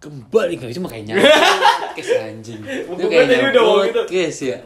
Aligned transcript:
kembali 0.00 0.56
nggak 0.56 0.72
itu 0.72 0.80
makanya 0.80 1.14
podcast 1.92 2.12
anjing. 2.24 2.60
Itu 2.64 3.04
kayaknya 3.04 3.52
udah 3.52 3.62
ngomong 3.62 3.86
gitu. 3.92 4.02
ya. 4.40 4.58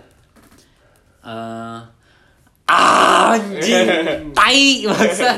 Eh, 1.27 1.79
anjing. 2.71 3.87
Tai 4.39 4.65
bangsa 4.95 5.31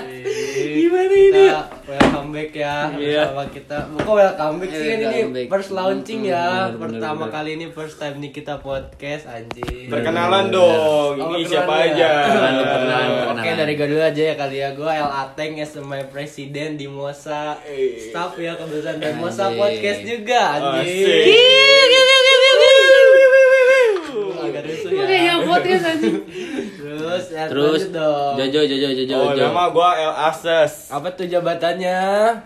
gimana 0.76 1.14
ini? 1.16 1.44
Kita 1.48 1.60
welcome 1.88 2.05
back 2.28 2.50
ya. 2.52 2.88
Sama 3.24 3.44
kita. 3.46 3.76
Kok 3.96 4.10
welcome 4.10 4.56
back 4.56 4.70
sih 4.70 4.86
kan 4.86 4.98
ini 5.04 5.20
first 5.46 5.70
launching 5.70 6.18
Mm, 6.18 6.28
ya. 6.28 6.44
Bener, 6.44 6.72
bener, 6.72 6.78
pertama 6.80 7.22
bener. 7.22 7.34
kali 7.34 7.50
ini 7.54 7.66
first 7.68 7.96
time 7.96 8.16
nih 8.16 8.30
kita 8.30 8.54
podcast 8.58 9.24
anjing. 9.26 9.86
Perkenalan 9.86 10.44
dong. 10.48 11.14
Oh, 11.16 11.30
Ini 11.30 11.42
siapa 11.44 11.72
ya. 11.82 11.86
aja? 11.90 12.08
Perkenalan, 12.24 12.54
perkenalan, 12.62 13.36
Oke 13.36 13.50
dari 13.54 13.72
gue 13.74 13.86
dulu 13.86 14.02
aja 14.02 14.22
ya 14.24 14.34
kali 14.34 14.56
ya. 14.56 14.68
Gue 14.72 14.88
El 14.88 15.06
Ateng 15.08 15.52
as 15.56 15.74
my 15.78 16.02
presiden 16.06 16.74
di 16.74 16.86
Mosa. 16.86 17.58
Eh. 17.62 17.98
Staff 18.00 18.34
ya 18.36 18.54
kebetulan 18.54 18.96
dari 18.96 19.14
Mosa 19.14 19.50
podcast 19.50 20.00
juga 20.02 20.40
anjing. 20.56 21.26
Agak 24.38 24.62
rusuh 24.64 24.90
ya. 24.92 25.04
Kayak 25.04 25.38
podcast 25.42 25.84
anjing 25.88 26.16
Terus 27.16 27.26
ya 27.30 27.44
terus 27.46 27.82
dong 27.88 28.34
Jojo 28.36 28.60
Jojo 28.62 28.88
Jojo 28.92 29.14
Oh, 29.16 29.24
Jojo 29.30 29.42
nama 29.42 29.64
gua 29.68 29.90
El 29.96 30.12
Ases. 30.12 30.88
Apa 30.88 31.08
tuh 31.10 31.24
jabatannya? 31.24 31.98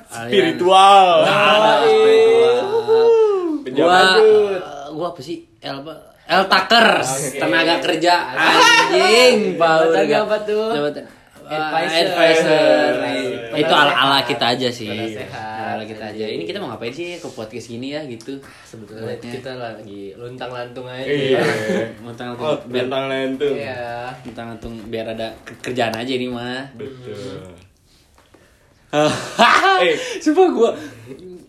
Spiritual. 0.06 1.06
Ah, 1.22 1.82
Yoi. 1.82 2.20
spiritual. 3.60 3.88
Gua 3.90 4.00
gua 4.92 5.06
apa 5.10 5.20
sih 5.20 5.38
El 5.58 5.80
apa 5.80 5.94
El 6.24 6.46
Taker 6.46 6.88
tenaga 7.36 7.74
kerja 7.80 8.14
anjing 8.32 9.56
bau 9.56 9.82
Jabatannya 9.84 10.18
apa 10.20 10.36
tuh? 10.40 10.68
jabatan 10.70 11.04
Advisor. 11.50 12.06
advisor. 12.06 12.90
Advisor. 12.94 13.58
itu 13.58 13.74
ala 13.74 13.92
ala 13.92 14.18
kita 14.22 14.44
aja 14.48 14.68
sih 14.68 14.86
Penasehat. 14.86 15.74
ala 15.74 15.82
kita 15.82 16.04
aja 16.06 16.24
ini 16.24 16.42
kita 16.42 16.56
mau 16.56 16.70
ngapain 16.70 16.88
sih 16.88 17.14
ke 17.14 17.26
podcast 17.28 17.66
gini 17.68 17.90
ya 17.90 18.00
gitu 18.04 18.38
Sebetulnya 18.62 19.10
Buatnya. 19.10 19.30
kita 19.32 19.52
lagi 19.56 20.02
luntang 20.14 20.48
lantung 20.48 20.86
aja 20.86 21.02
Iya. 21.04 21.42
mentang 21.98 22.32
Oh, 22.32 22.54
biar 22.64 22.86
bentang 22.86 23.04
lentung. 23.06 23.50
Iya 23.52 24.06
mentang 24.22 24.46
lantung 24.48 24.74
biar 24.86 25.06
ada 25.08 25.26
ke- 25.40 25.58
kerjaan 25.60 25.90
aja 25.92 26.12
ini 26.12 26.26
mah 26.26 26.62
Betul. 26.72 27.50
eh 29.82 29.94
sumpah 30.18 30.46
gua 30.48 30.70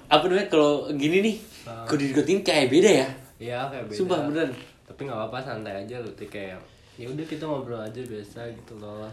apa 0.07 0.23
namanya 0.23 0.45
kalau 0.47 0.85
gini 0.91 1.21
nih 1.23 1.35
kalau 1.83 1.97
dideketin 1.97 2.41
kayak 2.41 2.67
beda 2.67 2.91
ya 2.95 3.07
Iya 3.37 3.57
kayak 3.67 3.85
beda 3.87 3.97
Sumpah, 3.97 4.17
beneran. 4.23 4.53
Tapi 4.83 5.01
gak 5.03 5.15
apa-apa 5.15 5.37
santai 5.39 5.73
aja 5.75 5.97
lu 5.97 6.09
tuh 6.11 6.25
kayak 6.27 6.61
ya 6.93 7.07
udah 7.07 7.23
kita 7.23 7.41
ngobrol 7.41 7.79
aja 7.79 7.97
biasa 7.99 8.45
gitu 8.51 8.77
loh 8.77 9.09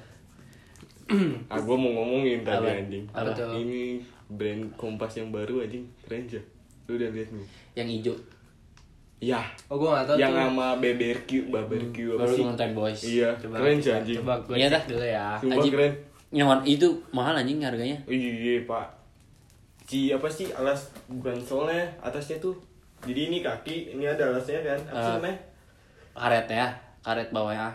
Ah, 1.49 1.59
gua 1.59 1.75
mau 1.75 1.91
ngomongin 1.95 2.41
tadi 2.41 2.61
Apa? 2.61 2.79
anjing. 2.79 3.05
Apa 3.11 3.31
tuh? 3.33 3.53
Ini 3.55 3.97
brand 4.29 4.63
Kompas 4.75 5.13
yang 5.15 5.29
baru 5.29 5.61
anjing. 5.61 5.85
Keren 6.01 6.23
aja. 6.23 6.41
Lu 6.85 6.95
udah 6.95 7.11
lihat 7.11 7.29
nih? 7.31 7.47
yang 7.75 7.89
hijau 7.89 8.17
Ya. 9.19 9.41
Oh 9.67 9.75
gua 9.75 9.99
gak 9.99 10.05
tau 10.05 10.17
Yang 10.17 10.31
tuh 10.31 10.43
sama 10.45 10.67
BBRQ, 10.79 11.31
BBRQ 11.49 11.97
apa 12.09 12.19
baru 12.21 12.33
sih? 12.33 12.43
ngonten 12.45 12.71
boys 12.73 13.01
Iya, 13.03 13.29
Coba, 13.37 13.55
keren 13.57 13.77
sih 13.77 13.85
coba, 13.85 13.99
anjing. 13.99 14.17
Coba 14.17 14.35
gue 14.39 14.55
Iya 14.55 14.67
dah. 14.69 14.83
dulu 14.85 15.05
ya 15.05 15.27
Sumpah 15.37 15.55
Anjing. 15.55 15.73
keren. 15.73 15.93
yang 16.29 16.47
warna 16.47 16.65
itu 16.65 16.89
mahal 17.11 17.35
anjing 17.35 17.59
harganya 17.59 17.99
Iya, 18.05 18.63
Pak. 18.63 18.87
Ci 19.85 20.13
apa 20.13 20.29
sih 20.29 20.53
alas 20.53 20.81
bukan 21.07 21.35
solnya 21.39 21.83
atasnya 21.99 22.37
tuh. 22.39 22.53
Jadi 23.01 23.21
ini 23.27 23.39
kaki, 23.41 23.97
ini 23.97 24.05
ada 24.05 24.29
alasnya 24.29 24.61
kan. 24.63 24.79
Apa 24.85 24.95
sih 24.95 25.09
Ah. 25.09 25.17
namanya? 25.19 25.39
karet 26.15 26.47
ya 26.49 26.67
karet 27.01 27.29
bawahnya 27.29 27.71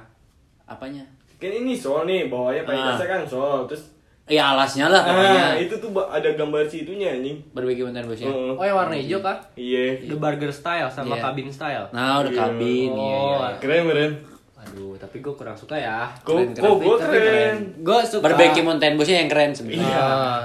apanya 0.66 1.00
Kan 1.44 1.52
ini 1.54 1.74
sol 1.74 2.04
nih, 2.04 2.26
bawahnya 2.26 2.64
pakai 2.64 2.80
Ah. 2.80 2.88
kasa 2.90 3.04
kan 3.06 3.22
sol. 3.24 3.68
Terus 3.68 3.84
ya 4.24 4.44
alasnya 4.50 4.88
lah 4.88 5.04
pokoknya 5.04 5.44
ah, 5.44 5.54
itu 5.58 5.76
tuh 5.76 5.92
ada 6.00 6.30
gambar 6.32 6.64
si 6.64 6.88
itunya 6.88 7.12
anjing. 7.12 7.36
berbagi 7.52 7.84
konten 7.84 8.08
bosnya 8.08 8.26
Heeh. 8.26 8.52
Oh 8.54 8.64
yang 8.64 8.78
warna 8.78 8.96
hijau 8.96 9.20
kah? 9.20 9.36
Iya. 9.54 10.00
The 10.02 10.16
burger 10.16 10.48
style 10.50 10.88
sama 10.88 11.14
Iya. 11.14 11.24
cabin 11.26 11.52
style 11.52 11.86
nah 11.92 12.18
udah 12.18 12.32
Iya. 12.32 12.40
kabin 12.42 12.90
iya, 12.90 13.04
iya, 13.04 13.20
Oh, 13.20 13.44
iya. 13.44 13.60
Keren, 13.60 13.84
keren. 13.86 14.12
Aduh 14.56 14.96
tapi 14.96 15.20
gue 15.20 15.34
kurang 15.34 15.52
suka 15.54 15.76
ya 15.76 16.08
Kok 16.18 16.32
Keren, 16.32 16.48
keren. 16.56 16.72
gua 16.80 16.96
Tapi 16.96 17.12
keren. 17.12 17.56
Gue 17.84 18.00
suka 18.08 18.24
berbagi 18.24 18.62
konten 18.64 18.92
bosnya 18.96 19.18
yang 19.18 19.28
keren 19.28 19.52
sebenarnya 19.52 19.84
Iya. 19.84 20.00
Ah, 20.00 20.42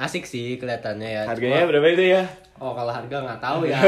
Asik 0.00 0.24
sih 0.24 0.56
kelihatannya 0.56 1.04
ya 1.06 1.22
Harganya 1.28 1.60
Cuma- 1.60 1.70
berapa 1.70 1.86
itu 1.90 2.04
ya? 2.10 2.22
Oh 2.56 2.72
kalau 2.72 2.88
harga 2.88 3.16
nggak 3.20 3.38
tahu 3.38 3.60
ya 3.68 3.78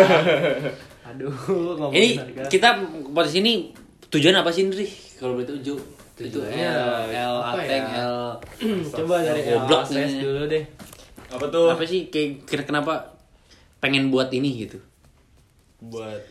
Aduh 1.08 1.32
ngomongin 1.72 1.96
ini 1.96 2.10
harga 2.16 2.42
kita 2.48 2.68
podcast 3.08 3.36
ini 3.38 3.72
tujuan 4.06 4.34
apa 4.34 4.50
sih 4.50 4.68
Ndri 4.68 4.84
kalau 5.16 5.34
boleh 5.34 5.48
tuju 5.48 5.72
itu 5.72 5.95
Tujuannya 6.16 6.64
L 6.66 6.82
L 7.12 7.34
apa 7.38 7.60
Ateng 7.60 7.84
ya? 7.86 8.02
L 8.02 8.18
Coba 8.96 9.20
dari 9.20 9.42
LSS 9.44 9.92
nih. 9.92 10.20
dulu 10.20 10.42
deh 10.46 10.64
Apa 11.28 11.44
tuh? 11.46 11.68
apa 11.68 11.82
sih 11.82 12.08
kayak 12.08 12.44
kira 12.44 12.62
kenapa 12.62 13.12
pengen 13.78 14.08
buat 14.08 14.30
ini 14.30 14.64
gitu 14.64 14.80
Buat 15.78 16.24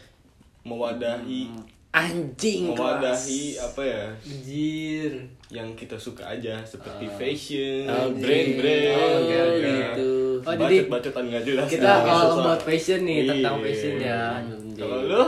mewadahi 0.62 1.54
anjing 1.92 2.68
mewadahi 2.68 3.56
apa 3.56 3.82
ya 3.82 4.04
Anjir 4.18 5.12
yang 5.48 5.72
kita 5.72 5.96
suka 5.96 6.26
aja 6.28 6.58
seperti 6.60 7.06
fashion, 7.08 7.86
Oh, 7.86 8.10
brand-brand, 8.12 8.98
oh, 9.16 9.22
ya. 9.22 9.44
gitu. 9.94 10.12
Oh, 10.42 10.52
jadi 10.52 10.76
bacot-bacotan 10.84 11.24
nggak 11.30 11.44
jelas. 11.46 11.68
Kita 11.70 11.86
all 12.04 12.28
susah. 12.28 12.42
about 12.42 12.62
fashion 12.62 13.00
nih 13.02 13.18
tentang 13.24 13.56
Iya. 13.56 13.64
fashion 13.64 13.94
ya 13.96 14.22
Kalau 14.76 15.00
lu 15.06 15.24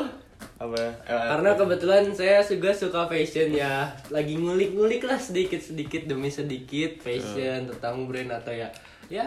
apa? 0.58 0.82
Karena 1.06 1.54
kebetulan 1.54 2.04
saya 2.14 2.42
juga 2.42 2.74
suka 2.74 3.06
fashion 3.06 3.54
ya. 3.54 3.86
Lagi 4.10 4.34
ngulik-ngulik 4.38 5.06
lah 5.06 5.18
sedikit-sedikit 5.22 6.10
demi 6.10 6.34
sedikit 6.34 6.98
Fashion 6.98 7.70
tentang 7.70 8.10
brand 8.10 8.34
atau 8.34 8.54
ya 8.54 8.70
Ya 9.08 9.24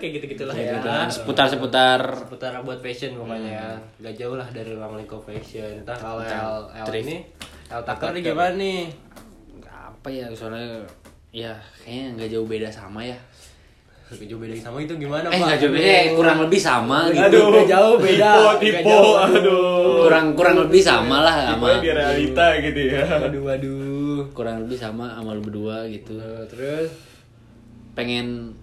kayak 0.00 0.24
gitu-gitulah 0.24 0.56
ya. 0.56 0.80
seputar 1.12 1.52
seputar 1.52 2.00
Seputar 2.16 2.56
buat 2.64 2.80
fashion 2.80 3.12
pokoknya 3.18 3.50
ya. 3.52 3.68
Gak 4.00 4.14
jauh 4.16 4.40
lah 4.40 4.48
dari 4.48 4.72
ruang 4.72 4.96
lingkup 4.96 5.20
fashion. 5.26 5.84
Entah 5.84 5.98
kalau 5.98 6.24
L, 6.24 6.72
L 6.72 6.86
ini 6.96 7.26
L 7.68 7.82
Tucker 7.84 8.16
gimana 8.16 8.56
nih? 8.56 9.08
apa 9.98 10.14
ya 10.14 10.30
soalnya 10.30 10.86
ya 11.34 11.52
kayaknya 11.82 12.06
nggak 12.14 12.30
jauh 12.30 12.46
beda 12.46 12.70
sama 12.70 13.02
ya 13.02 13.18
jauh 14.08 14.40
beda 14.40 14.54
sama 14.58 14.78
itu 14.80 14.94
gimana 14.96 15.26
eh 15.28 15.36
pak? 15.36 15.46
nggak 15.46 15.58
jauh 15.60 15.72
beda 15.72 15.92
kurang 16.16 16.38
lebih 16.42 16.60
sama 16.60 16.98
gitu 17.08 17.22
Aduh, 17.28 17.46
gak 17.54 17.68
jauh 17.68 17.94
beda 17.96 18.30
Tipe, 18.56 18.72
tipe, 18.74 18.80
jauh. 18.82 19.14
aduh. 19.16 20.00
kurang 20.02 20.26
kurang 20.32 20.56
lebih 20.58 20.80
sama 20.80 21.16
lah 21.22 21.36
sama 21.46 21.68
di 21.78 21.88
realita 21.88 22.46
gitu 22.58 22.80
ya. 22.88 23.04
Waduh, 23.20 23.42
waduh 23.44 24.20
kurang 24.32 24.56
lebih 24.64 24.76
sama 24.76 25.12
sama 25.12 25.30
lu 25.32 25.42
berdua 25.44 25.86
gitu 25.86 26.16
Eh, 26.16 26.44
Terus 26.48 26.90
pengen 27.94 28.57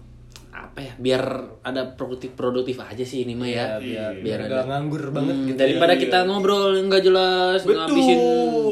apa 0.56 0.80
ya 0.80 0.92
biar 0.96 1.22
ada 1.60 1.92
produktif 1.92 2.32
produktif 2.32 2.80
aja 2.80 3.00
sih 3.00 3.22
ini 3.22 3.32
mah 3.32 3.44
ya 3.44 3.66
biar, 3.76 4.12
biar 4.18 4.38
gak 4.40 4.48
ada 4.48 4.60
nganggur 4.66 5.12
banget 5.12 5.34
Hmm, 5.34 5.46
gitu 5.46 5.58
daripada 5.58 5.92
Iya, 5.92 6.00
kita 6.00 6.18
iya. 6.18 6.26
ngobrol 6.26 6.72
nggak 6.78 7.02
jelas 7.02 7.60
Betul. 7.60 7.76
ngabisin 7.82 8.18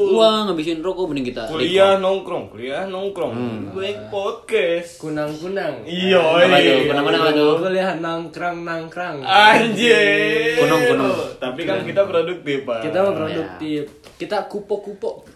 uang 0.07 0.41
ngabisin 0.47 0.79
rokok 0.81 1.05
mending 1.07 1.27
kita 1.27 1.43
Kuliah 1.45 1.93
nongkrong, 1.97 2.45
kuliah 2.49 2.85
nongkrong. 2.87 3.33
Baik 3.73 3.99
podcast. 4.09 4.97
Kunang-kunang 4.97 5.83
Iya, 5.85 6.23
Apa 6.23 6.47
tuh? 6.47 6.63
iya. 6.63 6.75
Kunang-kunang 6.87 7.21
apa 7.21 7.33
tuh? 7.33 7.53
Kuliah 7.59 7.91
nangkrang-nangkrang 7.99 9.17
Anjir. 9.23 10.57
Kunong, 10.57 10.83
kunong. 10.87 11.13
Tapi 11.37 11.61
kan 11.63 11.79
kita 11.83 12.03
produktif, 12.05 12.59
Pak. 12.63 12.81
Kita 12.83 12.99
mau 13.01 13.13
produktif 13.13 13.83
Kita 14.15 14.47
kupo-kupo 14.47 15.27
Kupu-kupu 15.27 15.27
apa? 15.27 15.34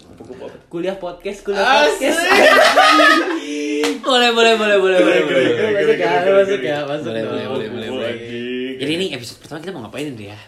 Kuliah 0.68 0.96
podcast, 0.96 1.38
kuliah 1.42 1.62
podcast. 1.86 2.18
Boleh 3.98 4.30
boleh 4.32 4.54
boleh 4.56 4.76
boleh 4.78 4.98
boleh 4.98 5.20
boleh 5.22 5.46
Masuk 5.68 5.98
ya, 5.98 6.10
masuk 6.24 6.60
ya, 6.60 6.78
masuk 6.82 7.12
Boleh, 7.12 7.22
dong. 7.22 7.32
boleh, 7.34 7.46
boleh, 7.46 7.68
boleh, 7.68 7.88
boleh. 7.90 8.14
Jadi 8.78 8.92
ini 8.94 9.06
episode 9.12 9.38
pertama 9.38 9.58
kita 9.60 9.70
mau 9.70 9.82
ngapain 9.84 10.08
nih 10.08 10.28
ya 10.28 10.38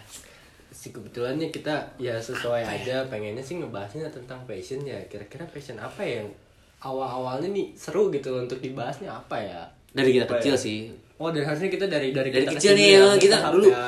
Si 0.71 0.89
kebetulannya 0.89 1.47
kita 1.47 1.75
ya 1.95 2.17
sesuai 2.17 2.63
aja 2.63 3.05
pengennya 3.05 3.39
sih 3.39 3.61
ngebahasnya 3.61 4.09
tentang 4.09 4.41
fashion 4.43 4.81
ya. 4.81 4.97
Kira-kira 5.05 5.45
fashion 5.45 5.77
apa 5.77 6.01
yang 6.01 6.25
awal-awalnya 6.81 7.47
nih 7.47 7.69
seru 7.75 8.09
gitu 8.09 8.33
untuk 8.35 8.57
dibahasnya 8.57 9.13
apa 9.13 9.37
ya? 9.37 9.61
Dari 9.93 10.09
kita 10.11 10.25
Apa 10.25 10.33
kecil 10.35 10.55
ya? 10.55 10.59
sih. 10.59 10.79
Oh 11.15 11.29
dan 11.29 11.45
harusnya 11.45 11.69
kita 11.69 11.85
dari 11.85 12.09
dari, 12.09 12.33
dari 12.33 12.43
kita 12.43 12.57
kecil 12.57 12.73
nih 12.73 12.87
ya, 12.87 12.97
ya, 12.97 13.09
kita 13.15 13.35
bertahap 13.37 13.53
dulu. 13.53 13.67
ya. 13.69 13.87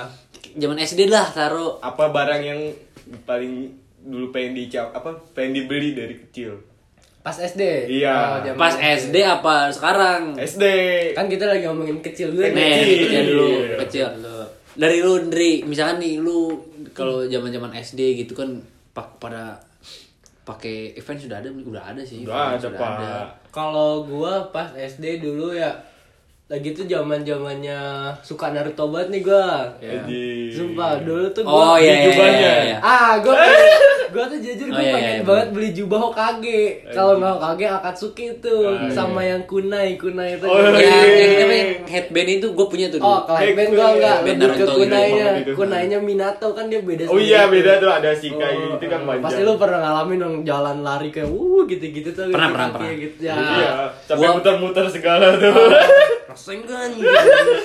zaman 0.54 0.78
SD 0.78 1.02
lah 1.10 1.26
taruh. 1.28 1.81
Apa 1.81 2.13
barang 2.13 2.42
yang 2.46 2.62
paling 3.25 3.74
dulu 4.04 4.30
pengen 4.30 4.54
dicap 4.54 4.92
apa 4.92 5.10
pengen 5.32 5.64
dibeli 5.64 5.96
dari 5.96 6.16
kecil. 6.20 6.60
Pas 7.24 7.34
SD 7.34 7.88
Iya. 7.88 8.44
Oh, 8.44 8.60
pas 8.60 8.76
SD 8.76 9.16
apa 9.24 9.72
sekarang? 9.72 10.36
SD 10.36 10.64
Kan 11.16 11.32
kita 11.32 11.48
lagi 11.48 11.64
ngomongin 11.64 12.04
kecil 12.04 12.36
dulu 12.36 12.44
nih 12.44 12.52
nih 12.52 13.00
kecil. 13.00 13.24
dulu 13.32 13.48
Iya. 13.48 13.78
kecil 13.88 14.08
Dulu. 14.20 14.40
dari 14.74 14.98
lu 15.00 15.14
Ndri 15.32 15.52
misalkan 15.64 16.04
nih 16.04 16.20
lu 16.20 16.60
kalau 16.92 17.24
zaman 17.24 17.48
zaman 17.48 17.72
SD 17.74 18.20
gitu 18.20 18.36
kan 18.36 18.60
pak 18.92 19.18
pada 19.18 19.56
pakai 20.44 21.00
event 21.00 21.20
sudah 21.20 21.40
ada 21.40 21.48
udah 21.48 21.84
ada 21.96 22.02
sih. 22.04 22.28
Udah 22.28 22.60
ada, 22.60 22.68
Pak. 22.68 23.28
Kalau 23.50 24.04
gua 24.04 24.52
pas 24.52 24.76
SD 24.76 25.24
dulu 25.24 25.56
ya 25.56 25.72
lagi 26.54 26.70
tuh 26.70 26.86
zaman 26.86 27.26
zamannya 27.26 27.80
suka 28.22 28.54
Naruto 28.54 28.86
banget 28.88 29.10
nih 29.10 29.22
gua. 29.24 29.74
Anjing. 29.76 30.54
Sumpah 30.54 31.02
dulu 31.02 31.26
tuh 31.28 31.42
Oh 31.42 31.74
gua 31.74 31.82
iya 31.82 31.94
iya, 31.96 32.06
jubahnya. 32.06 32.38
iya, 32.38 32.54
iya. 32.64 32.78
Ah, 32.80 33.18
gua 33.18 33.34
gua 34.14 34.24
tuh 34.28 34.38
jujur 34.38 34.70
gua 34.70 34.78
Oh, 34.78 34.80
iya, 34.80 34.94
pengen 34.94 35.10
iya, 35.12 35.24
banget 35.24 35.48
beli 35.50 35.70
jubah 35.72 35.98
Hokage. 36.00 36.62
Kalau 36.88 37.18
nggak 37.18 37.34
Hokage 37.34 37.66
Akatsuki 37.68 38.38
tuh 38.38 38.70
Ah, 38.70 38.86
iya. 38.86 38.94
sama 38.94 39.22
yang 39.24 39.42
kunai 39.44 39.98
kunai 39.98 40.38
itu. 40.38 40.46
Oh, 40.46 40.62
Yang, 40.62 40.78
iya. 40.78 41.02
yang 41.12 41.30
kita 41.32 41.46
main 41.48 41.68
headband 41.84 42.30
itu 42.32 42.48
gue 42.48 42.68
punya 42.70 42.88
tuh 42.88 43.00
dulu. 43.00 43.10
Oh, 43.10 43.20
kalau 43.24 43.40
Kayak 43.40 43.54
band 43.56 43.66
gue- 43.66 43.74
gua 43.76 43.88
enggak 43.92 44.16
lebih 44.16 44.30
ke 44.30 44.38
Naruto 44.38 44.62
gitu. 44.64 44.74
kunainya. 44.78 45.26
Oh, 45.26 45.34
gitu. 45.36 45.52
Kunainya 45.58 45.98
Minato 46.00 46.48
kan 46.52 46.66
dia 46.68 46.80
beda 46.80 47.04
Oh 47.08 47.18
iya 47.18 47.42
beda 47.48 47.72
tuh. 47.80 47.90
ada 47.90 48.10
si 48.14 48.30
Kai 48.32 48.54
Oh, 48.54 48.78
itu 48.78 48.86
kan 48.86 49.00
oh. 49.00 49.06
panjang. 49.10 49.26
Pasti 49.26 49.42
lu 49.42 49.58
pernah 49.58 49.80
ngalamin 49.82 50.18
dong 50.20 50.36
jalan 50.44 50.78
lari 50.82 51.10
kayak 51.10 51.26
wuh 51.28 51.66
gitu-gitu 51.66 52.14
tuh. 52.14 52.30
Pernah, 52.30 52.46
gitu, 52.46 52.54
pernah, 52.54 52.70
kayak 52.70 52.78
pernah. 52.78 53.02
Gitu, 53.02 53.18
ya. 53.20 53.34
Iya, 53.34 53.72
sampai 54.06 54.28
muter-muter 54.30 54.86
segala 54.88 55.34
tuh. 55.34 55.50
Rasengan 56.33 56.89
gitu. 56.97 57.13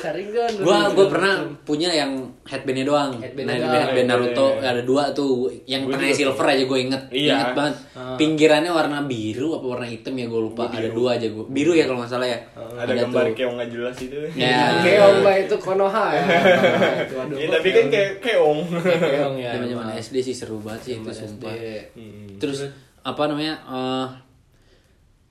Saringan. 0.05 0.53
Gue 0.61 0.77
gue 0.93 1.07
pernah 1.09 1.35
punya 1.65 1.89
yang 1.89 2.29
headbandnya 2.45 2.85
doang. 2.85 3.17
Headbandnya 3.17 3.57
nah, 3.57 3.65
doang. 3.65 3.81
headband 3.89 4.09
Naruto 4.13 4.47
iya. 4.61 4.69
ada 4.77 4.83
dua 4.85 5.03
tuh. 5.17 5.49
Yang 5.65 5.83
Gua 5.89 5.93
tengahnya 5.97 6.17
silver 6.17 6.47
aja 6.47 6.65
gue 6.69 6.79
inget. 6.79 7.03
Iya. 7.09 7.33
Inget 7.33 7.51
banget. 7.57 7.75
Ah. 7.97 8.17
Pinggirannya 8.21 8.73
warna 8.73 8.99
biru 9.09 9.49
apa 9.57 9.67
warna 9.67 9.87
hitam 9.89 10.13
ya 10.13 10.27
gue 10.29 10.41
lupa. 10.45 10.69
Ada 10.69 10.89
dua 10.93 11.17
aja 11.17 11.27
gue. 11.27 11.45
Biru 11.49 11.73
ya 11.73 11.85
kalau 11.89 12.05
nggak 12.05 12.13
salah 12.13 12.29
ya. 12.29 12.39
ada 12.79 12.93
gambar 12.93 13.25
keong 13.33 13.55
nggak 13.57 13.71
jelas 13.73 13.97
itu. 14.05 14.17
Ya. 14.37 14.61
Keong 14.85 15.25
mah 15.25 15.37
itu 15.41 15.57
Konoha 15.57 16.07
ya. 16.13 16.25
Waduh, 17.19 17.37
Iya, 17.41 17.49
tapi 17.51 17.69
kan 17.73 17.87
kayak 17.89 18.11
keong. 18.21 18.61
keong 18.85 19.37
ya. 19.41 19.53
Zaman. 19.57 19.97
SD 19.97 20.17
sih 20.21 20.35
seru 20.37 20.61
banget 20.61 20.81
sih 20.85 20.93
itu 21.01 21.11
sumpah. 21.11 21.51
SD. 21.51 21.97
Hmm. 21.97 22.29
Terus 22.37 22.69
apa 23.03 23.23
namanya? 23.25 23.55
eh, 23.65 24.07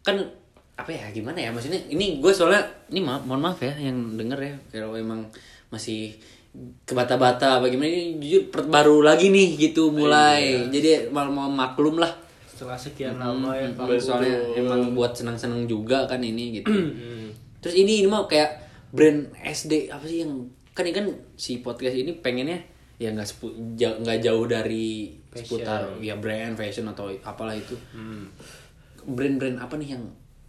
kan 0.01 0.15
apa 0.77 0.94
ya 0.94 1.09
gimana 1.09 1.41
ya? 1.41 1.50
Maksudnya 1.50 1.81
ini 1.89 2.21
gue 2.21 2.31
soalnya 2.31 2.62
ini 2.94 3.01
ma 3.01 3.18
mohon 3.25 3.41
maaf 3.41 3.57
ya 3.65 3.74
yang 3.74 4.13
denger 4.13 4.39
ya. 4.39 4.56
Kalau 4.77 4.94
emang 4.94 5.25
masih 5.74 6.13
kebata-bata 6.85 7.59
bagaimana 7.62 7.89
ini 7.89 8.21
jujur 8.21 8.50
baru 8.69 9.01
lagi 9.01 9.33
nih 9.33 9.57
gitu 9.57 9.89
mulai. 9.89 10.69
Jadi 10.69 11.09
mal 11.09 11.33
mau 11.33 11.50
maklum 11.50 11.97
lah. 11.97 12.13
Setelah 12.45 12.77
sekian 12.77 13.18
lama 13.18 13.57
ya. 13.57 13.65
Hmm, 13.74 13.89
Pak. 13.89 13.97
soalnya 13.97 14.38
emang 14.53 14.94
buat 14.94 15.18
senang-senang 15.18 15.65
juga 15.65 16.06
kan 16.06 16.21
ini 16.21 16.62
gitu. 16.62 16.69
Terus 17.62 17.73
ini 17.73 18.06
ini 18.06 18.07
mau 18.07 18.30
kayak 18.30 18.69
brand 18.94 19.33
SD 19.33 19.89
apa 19.89 20.06
sih 20.06 20.23
yang 20.23 20.45
kan 20.77 20.85
ini 20.85 20.94
kan 20.94 21.09
si 21.33 21.59
podcast 21.65 21.97
ini 21.97 22.13
pengennya 22.21 22.62
ya 23.01 23.13
nggak 23.13 23.30
nggak 24.06 24.19
jauh 24.21 24.45
dari 24.45 25.13
seputar 25.33 26.01
ya 26.01 26.18
brand 26.18 26.53
fashion 26.53 26.85
atau 26.89 27.09
apalah 27.25 27.57
itu. 27.57 27.73
Hmm. 27.94 28.30
brand-brand 29.07 29.56
apa 29.63 29.80
nih 29.80 29.95
yang 29.95 30.03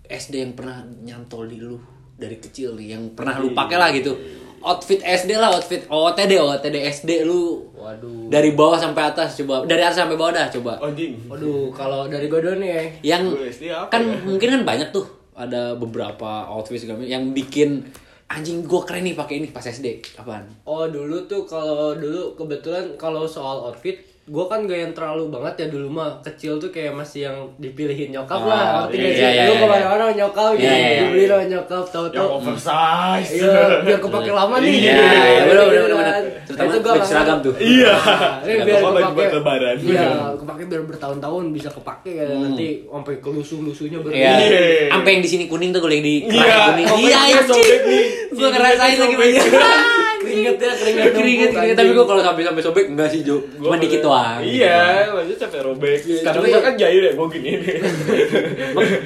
SD 0.09 0.35
yang 0.41 0.53
pernah 0.53 0.81
nyantol 1.01 1.47
di 1.47 1.61
lu 1.61 1.77
dari 2.15 2.37
kecil 2.37 2.75
nih 2.75 2.97
yang 2.97 3.15
pernah 3.15 3.37
lu 3.37 3.53
pakai 3.53 3.77
lah 3.77 3.93
gitu 3.93 4.11
outfit 4.59 4.99
SD 4.99 5.39
lah 5.39 5.55
outfit 5.55 5.87
OTD 5.87 6.35
OTD 6.35 6.83
SD 6.83 7.23
lu 7.23 7.63
Waduh. 7.73 8.27
dari 8.27 8.53
bawah 8.53 8.75
sampai 8.75 9.07
atas 9.07 9.39
coba 9.39 9.63
dari 9.63 9.87
atas 9.87 10.03
sampai 10.03 10.19
bawah 10.19 10.35
dah 10.35 10.51
coba 10.51 10.73
Oh 10.83 10.91
ding. 10.91 11.15
Waduh, 11.31 11.71
kalau 11.71 12.11
dari 12.11 12.27
gue 12.27 12.41
dulu 12.43 12.59
nih. 12.59 12.99
yang 13.07 13.23
SD 13.31 13.71
apa 13.71 13.87
kan 13.89 14.03
ya? 14.03 14.19
mungkin 14.27 14.49
kan 14.51 14.63
banyak 14.67 14.91
tuh 14.91 15.07
ada 15.39 15.79
beberapa 15.79 16.51
outfit 16.51 16.83
segala 16.83 17.07
yang 17.07 17.31
bikin 17.31 17.87
anjing 18.27 18.67
gua 18.67 18.83
keren 18.83 19.07
nih 19.07 19.15
pakai 19.15 19.39
ini 19.39 19.49
pas 19.49 19.63
SD 19.63 20.03
apaan 20.19 20.45
Oh 20.67 20.85
dulu 20.85 21.25
tuh 21.25 21.47
kalau 21.47 21.95
dulu 21.95 22.35
kebetulan 22.35 22.99
kalau 22.99 23.25
soal 23.25 23.63
outfit 23.65 23.95
gue 24.29 24.45
kan 24.45 24.61
gak 24.63 24.77
yang 24.79 24.93
terlalu 24.93 25.25
banget 25.33 25.55
ya 25.57 25.67
dulu 25.73 25.89
mah 25.89 26.21
kecil 26.21 26.61
tuh 26.61 26.69
kayak 26.69 26.93
masih 26.93 27.33
yang 27.33 27.37
dipilihin 27.57 28.13
nyokap 28.13 28.37
Oh, 28.39 28.45
lah 28.45 28.85
ngerti 28.85 28.97
gak 28.97 29.09
iya, 29.09 29.17
sih 29.17 29.25
iya, 29.25 29.43
lu 29.49 29.53
iya. 29.53 29.59
ke 29.59 29.67
mana-mana 29.67 30.05
nyokap 30.13 30.51
Iya, 30.53 30.55
gitu 30.55 30.69
iya, 30.69 30.77
iya. 30.77 31.01
dibeli 31.01 31.25
sama 31.25 31.45
nyokap 31.49 31.81
Yang 31.81 31.89
tahu-tahu 31.89 32.29
oversize. 32.37 33.31
iya 33.33 33.53
biar 33.81 33.99
kepake 33.99 34.31
lama 34.31 34.57
nih 34.61 34.73
Iya, 34.79 35.01
iya, 35.01 35.41
bener, 35.43 35.65
bener, 35.67 35.83
bener. 35.91 36.25
Terutama 36.45 36.69
Itu 36.69 36.79
nggak 36.79 37.05
seragam 37.05 37.39
tuh. 37.41 37.55
Iya. 37.57 37.93
Nah, 37.97 38.45
ini 38.49 38.61
biar 38.63 38.81
kepake 38.85 39.35
lebaran. 39.35 39.77
Iya, 39.81 40.09
kepake 40.41 40.63
biar 40.69 40.83
bertahun-tahun 40.85 41.45
bisa 41.51 41.69
kepake 41.73 42.11
ya 42.13 42.27
nanti 42.29 42.69
sampai 42.85 43.15
ke 43.19 43.29
lusuh-lusuhnya 43.33 43.99
ber 44.05 44.11
Iya. 44.13 44.33
Iya. 44.39 44.63
Sampai 44.93 45.11
yang 45.17 45.23
di 45.25 45.31
sini 45.33 45.45
kuning 45.49 45.73
tuh 45.73 45.81
kalau 45.81 45.95
yang 45.97 46.05
di 46.05 46.29
Iya, 46.29 46.57
kuning. 46.69 46.87
Iya, 47.01 47.21
nih. 47.49 48.05
Gua 48.37 48.49
ngerasain 48.53 48.97
lagi 49.01 49.17
banyak. 49.17 49.45
keringet 50.29 50.57
ya 50.57 50.73
keringet 50.75 51.11
Keringet, 51.11 51.51
keringet. 51.51 51.77
Tapi 51.77 51.91
gua 51.91 52.07
kalau 52.07 52.23
sampai 52.23 52.43
sampai 52.43 52.63
sobek 52.63 52.87
enggak 52.87 53.09
sih, 53.09 53.21
Jo. 53.21 53.41
Gua 53.57 53.73
Cuma 53.73 53.77
dikit 53.79 54.01
doang. 54.01 54.39
Iya, 54.39 54.79
maksudnya 55.11 55.39
sampai 55.41 55.61
robek. 55.63 55.99
Sekarang 55.99 56.43
Tapi- 56.45 56.61
kan 56.61 56.75
jahil 56.77 57.03
ya, 57.03 57.13
gue 57.13 57.27
gini 57.31 57.51
nih. 57.59 57.77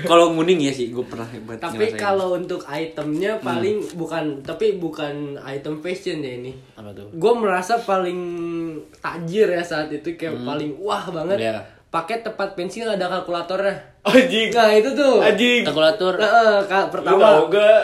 Kalau 0.02 0.32
nguning 0.32 0.60
ya 0.60 0.72
sih, 0.72 0.90
gua 0.90 1.04
pernah 1.04 1.28
hebat. 1.28 1.56
Tapi 1.56 1.94
kalau 1.94 2.34
untuk 2.34 2.60
itemnya 2.64 3.32
Hmm. 3.34 3.44
paling 3.44 3.76
bukan 3.94 4.24
tapi 4.42 4.76
bukan 4.76 5.14
item 5.40 5.78
fashion 5.78 6.20
ya 6.20 6.34
ini. 6.36 6.52
apa 6.74 6.90
tuh? 6.90 7.06
Gue 7.12 7.32
merasa 7.32 7.78
paling 7.78 8.18
tajir 8.98 9.46
ya 9.46 9.62
saat 9.62 9.86
itu 9.88 10.14
kayak 10.14 10.42
paling 10.42 10.74
wah 10.76 11.06
banget. 11.06 11.38
Iya. 11.40 11.62
Pakai 11.88 12.20
tepat 12.20 12.56
pensil 12.56 12.88
ada 12.88 13.04
kalkulatornya. 13.06 14.00
Anjing. 14.02 14.48
Nah 14.50 14.72
itu 14.72 14.90
tuh. 14.92 15.20
Anjing. 15.20 15.60
Kalkulator. 15.62 16.16
Heeh, 16.16 16.56
Lu 16.58 16.88
pertama 16.88 17.20
tau 17.20 17.46
gak? 17.46 17.82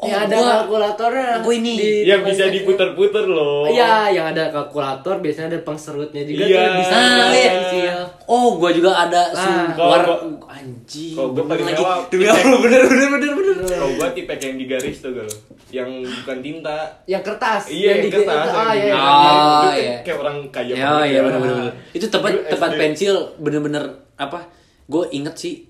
Ya 0.00 0.14
Oh, 0.14 0.22
ada 0.22 0.30
gua- 0.32 0.50
kalkulatornya. 0.56 1.42
gua 1.42 1.52
ini. 1.52 1.74
di 1.74 1.90
Yang 2.04 2.22
bisa 2.28 2.44
diputer-puter 2.48 3.24
loh. 3.26 3.66
Iya, 3.66 3.92
yang 4.12 4.26
ada 4.28 4.46
kalkulator 4.48 5.18
biasanya 5.18 5.48
ada 5.48 5.60
pengserutnya 5.60 6.22
juga 6.22 6.44
Iya. 6.44 6.60
tuh 6.60 6.72
bisa 6.76 6.94
Ah, 6.94 7.28
iya. 7.28 7.50
pensil. 7.50 7.98
Oh, 8.24 8.54
gua 8.54 8.70
juga 8.70 8.90
ada 8.96 9.22
Ah. 9.28 9.66
Kalau 9.72 9.90
War 9.90 10.02
anjing. 10.48 11.12
kalau 11.12 11.30
gua 11.32 11.44
paling 11.44 11.66
lagi. 11.66 11.82
Demi 12.08 12.22
tipe- 12.22 12.30
Allah, 12.30 12.58
bener 12.60 12.82
bener 12.84 13.08
bener 13.10 13.32
bener. 13.32 13.56
Kalau 13.68 13.88
gue 13.92 14.08
tipe 14.14 14.32
yang 14.36 14.56
digaris 14.56 14.96
tuh 14.98 15.10
lo? 15.12 15.24
Yang 15.68 15.90
bukan 16.16 16.38
tinta. 16.40 16.78
Yang 17.04 17.22
kertas. 17.24 17.62
Iya, 17.68 17.88
yang 17.90 18.00
di- 18.00 18.12
kertas. 18.14 18.46
Ah, 18.48 18.70
yang 18.70 18.78
iya, 18.78 18.86
iya. 18.86 18.94
Ah, 18.94 19.60
Itu 19.66 19.68
iya. 19.76 19.96
Kayak 20.00 20.18
orang 20.18 20.36
kaya 20.48 20.72
Ya, 20.72 20.92
iya 21.02 21.04
ya. 21.10 21.20
bener 21.22 21.38
bener. 21.40 21.70
Itu 21.90 22.06
tempat 22.06 22.32
tempat 22.46 22.70
pensil 22.72 23.14
bener-bener 23.36 23.84
apa? 24.14 24.46
Gue 24.86 25.04
inget 25.10 25.34
sih 25.34 25.66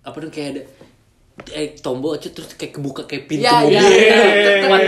apa 0.00 0.16
tuh 0.16 0.28
kayak 0.28 0.48
ada 0.52 0.62
eh 1.48 1.72
tombol 1.80 2.14
aja 2.14 2.28
terus 2.28 2.52
kayak 2.54 2.76
kebuka 2.76 3.02
kayak 3.04 3.24
pintu 3.24 3.44
Iya, 3.44 3.56
mobil. 3.58 3.72
iya, 3.72 3.82
gitu. 3.82 4.22
iya, 4.22 4.54
tempat 4.60 4.80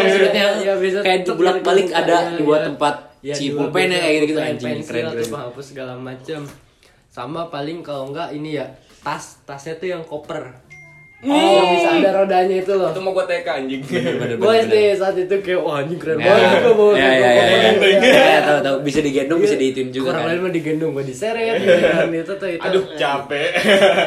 iya, 0.61 0.73
bisa 0.76 0.99
kayak 1.00 1.20
dibulak 1.25 1.56
balik 1.64 1.88
ada 1.91 2.17
dibuat 2.37 2.61
iya. 2.61 2.69
tempat 2.69 2.94
Iya, 3.25 3.35
si 3.35 3.44
dua 3.49 3.58
pulpen 3.73 3.88
ya 3.88 3.99
kayak 3.99 4.17
gitu 4.29 4.37
anjing 4.37 4.79
keren 4.85 5.05
keren. 5.08 5.29
penghapus 5.32 5.64
segala 5.64 5.93
macam 5.96 6.41
sama 7.08 7.49
paling 7.49 7.81
kalau 7.81 8.12
enggak 8.12 8.29
ini 8.31 8.61
ya 8.61 8.67
tas 9.00 9.41
tasnya 9.44 9.81
tuh 9.81 9.88
yang 9.88 10.02
koper 10.05 10.52
Oh. 11.25 11.32
yang 11.32 11.69
bisa 11.73 11.88
ada 11.94 12.11
rodanya 12.15 12.56
itu 12.56 12.73
loh 12.73 12.93
Itu 12.93 13.00
mau 13.00 13.12
gue 13.12 13.25
TK 13.25 13.49
anjing. 13.49 13.82
Gue 14.37 14.55
SD 14.61 14.75
saat 14.94 15.17
itu 15.17 15.35
kayak 15.41 15.61
wah 15.61 15.81
anjing 15.81 15.97
keren 15.97 16.17
Ya, 16.17 16.29
banget 16.29 16.59
gue 16.61 16.75
bawa 16.75 16.93
ya, 16.93 17.00
ya, 17.00 17.09
koper 17.09 17.25
ya, 17.25 17.32
ya. 17.32 17.71
koper. 17.73 17.91
Ya, 18.05 18.38
tahu 18.41 18.59
tahu 18.61 18.76
bisa 18.81 18.99
digendong 19.00 19.41
bisa 19.41 19.55
diituin 19.55 19.88
juga 19.88 20.06
orang 20.11 20.21
kan. 20.21 20.29
lain 20.31 20.41
mah 20.41 20.53
digendong 20.53 20.91
gue 20.93 21.05
diseret 21.05 21.56
gitu 21.59 21.81
kan 21.82 22.09
itu 22.11 22.32
tuh 22.35 22.49
itu 22.50 22.62
Aduh, 22.62 22.85
capek. 22.94 23.49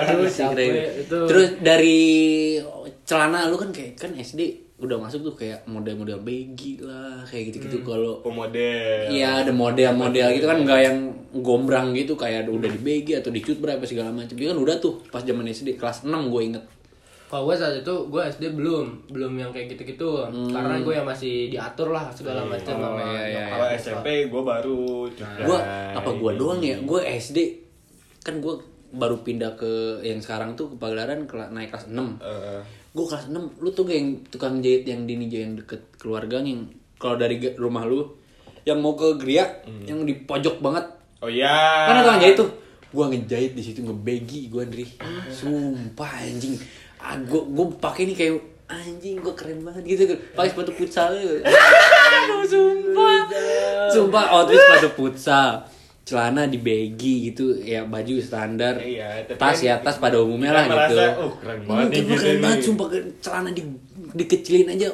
aduh 0.05 0.29
capek 0.29 0.69
itu 0.99 1.19
Terus 1.25 1.47
dari 1.59 1.99
celana 3.03 3.47
lu 3.47 3.55
kan 3.55 3.69
kayak 3.69 3.95
kan 3.95 4.11
SD 4.13 4.41
udah 4.77 4.93
masuk 4.99 5.25
tuh 5.25 5.33
kayak 5.35 5.65
model-model 5.65 6.21
baggy 6.21 6.77
lah 6.79 7.25
kayak 7.25 7.49
gitu-gitu 7.49 7.81
kalau 7.81 8.21
Pemodel. 8.21 9.09
Iya 9.09 9.41
ada 9.41 9.49
model-model 9.49 10.37
gitu 10.37 10.45
kan 10.45 10.61
nggak 10.61 10.79
yang 10.79 10.97
gombrang 11.33 11.97
gitu 11.97 12.13
kayak 12.13 12.45
udah 12.45 12.69
di 12.69 12.77
BG 12.77 13.17
atau 13.17 13.33
di 13.33 13.41
cut 13.41 13.57
berapa 13.57 13.81
segala 13.83 14.13
macam. 14.13 14.37
Dia 14.37 14.53
kan 14.53 14.59
udah 14.59 14.77
tuh 14.77 15.01
pas 15.09 15.25
zaman 15.25 15.49
SD 15.49 15.81
kelas 15.81 16.05
6 16.05 16.13
gue 16.29 16.41
inget. 16.45 16.63
Kalau 17.27 17.51
gue 17.51 17.55
saat 17.55 17.75
itu 17.75 17.93
gue 18.07 18.21
SD 18.23 18.55
belum 18.55 19.11
belum 19.11 19.35
yang 19.35 19.51
kayak 19.51 19.75
gitu-gitu 19.75 20.31
karena 20.47 20.79
gue 20.79 20.93
yang 20.95 21.03
masih 21.03 21.51
diatur 21.51 21.91
lah 21.91 22.07
segala 22.09 22.47
macam 22.47 22.71
sama 22.71 23.03
iya, 23.03 23.23
iya. 23.27 23.43
Kalau 23.51 23.67
SMP 23.75 24.07
gue 24.31 24.41
baru. 24.41 25.11
Gue 25.43 25.59
apa 25.91 26.09
gue 26.09 26.31
doang 26.35 26.63
ya? 26.63 26.79
Gue 26.79 27.03
SD 27.03 27.37
kan 28.23 28.39
gue 28.39 28.55
baru 28.87 29.19
pindah 29.19 29.59
ke 29.59 29.99
yang 29.99 30.23
sekarang 30.23 30.55
tuh 30.55 30.71
ke 30.71 30.75
Pagelaran 30.79 31.27
naik 31.51 31.75
kelas 31.75 31.91
6 31.91 31.99
Eh, 32.23 32.61
Gue 32.95 33.05
kelas 33.05 33.27
6 33.27 33.59
lu 33.59 33.69
tuh 33.69 33.83
yang 33.85 34.23
tukang 34.27 34.63
jahit 34.63 34.87
yang 34.87 35.03
di 35.03 35.19
Ninja 35.19 35.43
yang 35.43 35.59
deket 35.59 35.99
keluarga 35.99 36.39
yang 36.39 36.63
kalau 36.95 37.19
dari 37.19 37.37
rumah 37.59 37.83
lu 37.83 38.07
yang 38.63 38.79
mau 38.79 38.95
ke 38.95 39.19
Gria 39.19 39.43
yang 39.83 40.07
di 40.07 40.15
pojok 40.23 40.63
banget 40.63 40.95
Oh 41.17 41.27
iya. 41.27 41.89
Kan 41.89 42.05
tukang 42.05 42.19
jahit 42.21 42.37
tuh. 42.37 42.49
Gua 42.93 43.09
ngejahit 43.09 43.51
di 43.51 43.63
situ 43.65 43.81
ngebegi 43.81 44.47
gua 44.47 44.63
Andri. 44.63 44.85
Sumpah 45.27 46.23
anjing. 46.23 46.55
Ah, 47.07 47.15
gua 47.23 47.39
gua 47.47 47.65
pakai 47.73 48.03
nih 48.03 48.15
kayak 48.15 48.35
anjing 48.67 49.15
gua 49.17 49.31
keren 49.31 49.63
banget 49.63 49.83
gitu 49.87 50.03
kan. 50.05 50.17
Pakai 50.35 50.49
sepatu 50.51 50.71
futsal. 50.75 51.15
Aduh, 51.15 52.43
sumpah. 52.43 53.19
Sumpah 53.87 54.23
outfit 54.29 54.59
sepatu 54.59 54.89
futsal. 54.93 55.63
Celana 56.03 56.47
di 56.47 56.55
baggy 56.57 57.31
gitu 57.31 57.55
ya 57.57 57.83
baju 57.83 58.15
standar. 58.19 58.79
Iya, 58.79 59.27
tas 59.35 59.55
kan 59.55 59.67
ya 59.67 59.75
tas 59.79 59.99
pada 59.99 60.19
umumnya 60.19 60.51
lah 60.51 60.63
gitu. 60.63 60.95
"Uh, 60.95 61.31
keren 61.39 61.59
banget 61.63 61.87
nih 61.87 61.99
gitu 61.99 62.11
keren 62.15 62.27
nih." 62.27 62.43
banget 62.43 62.59
sumpah 62.63 62.87
celana 63.19 63.49
di 63.51 63.63
dikecilin 64.13 64.67
aja. 64.69 64.87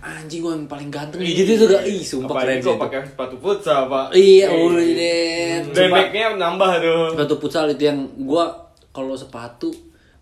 Anjing 0.00 0.40
gua 0.40 0.56
yang 0.56 0.64
paling 0.64 0.88
ganteng 0.88 1.20
gitu 1.20 1.60
tuh 1.60 1.68
gak. 1.68 1.84
Ih, 1.84 2.00
sumpah 2.00 2.32
Apalagi 2.32 2.64
keren 2.64 2.72
sih. 2.72 2.80
pakai 2.80 2.98
sepatu 3.04 3.36
futsal, 3.36 3.80
Pak. 3.86 4.06
Iya, 4.12 4.46
udah 4.48 4.80
deh. 4.96 5.88
Backnya 5.88 6.26
nambah 6.36 6.70
tuh. 6.80 7.00
sepatu 7.12 7.34
futsal 7.36 7.64
itu 7.68 7.82
yang 7.84 8.00
gua 8.24 8.44
kalau 8.92 9.12
sepatu 9.12 9.68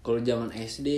kalau 0.09 0.21
zaman 0.23 0.49
SD 0.51 0.89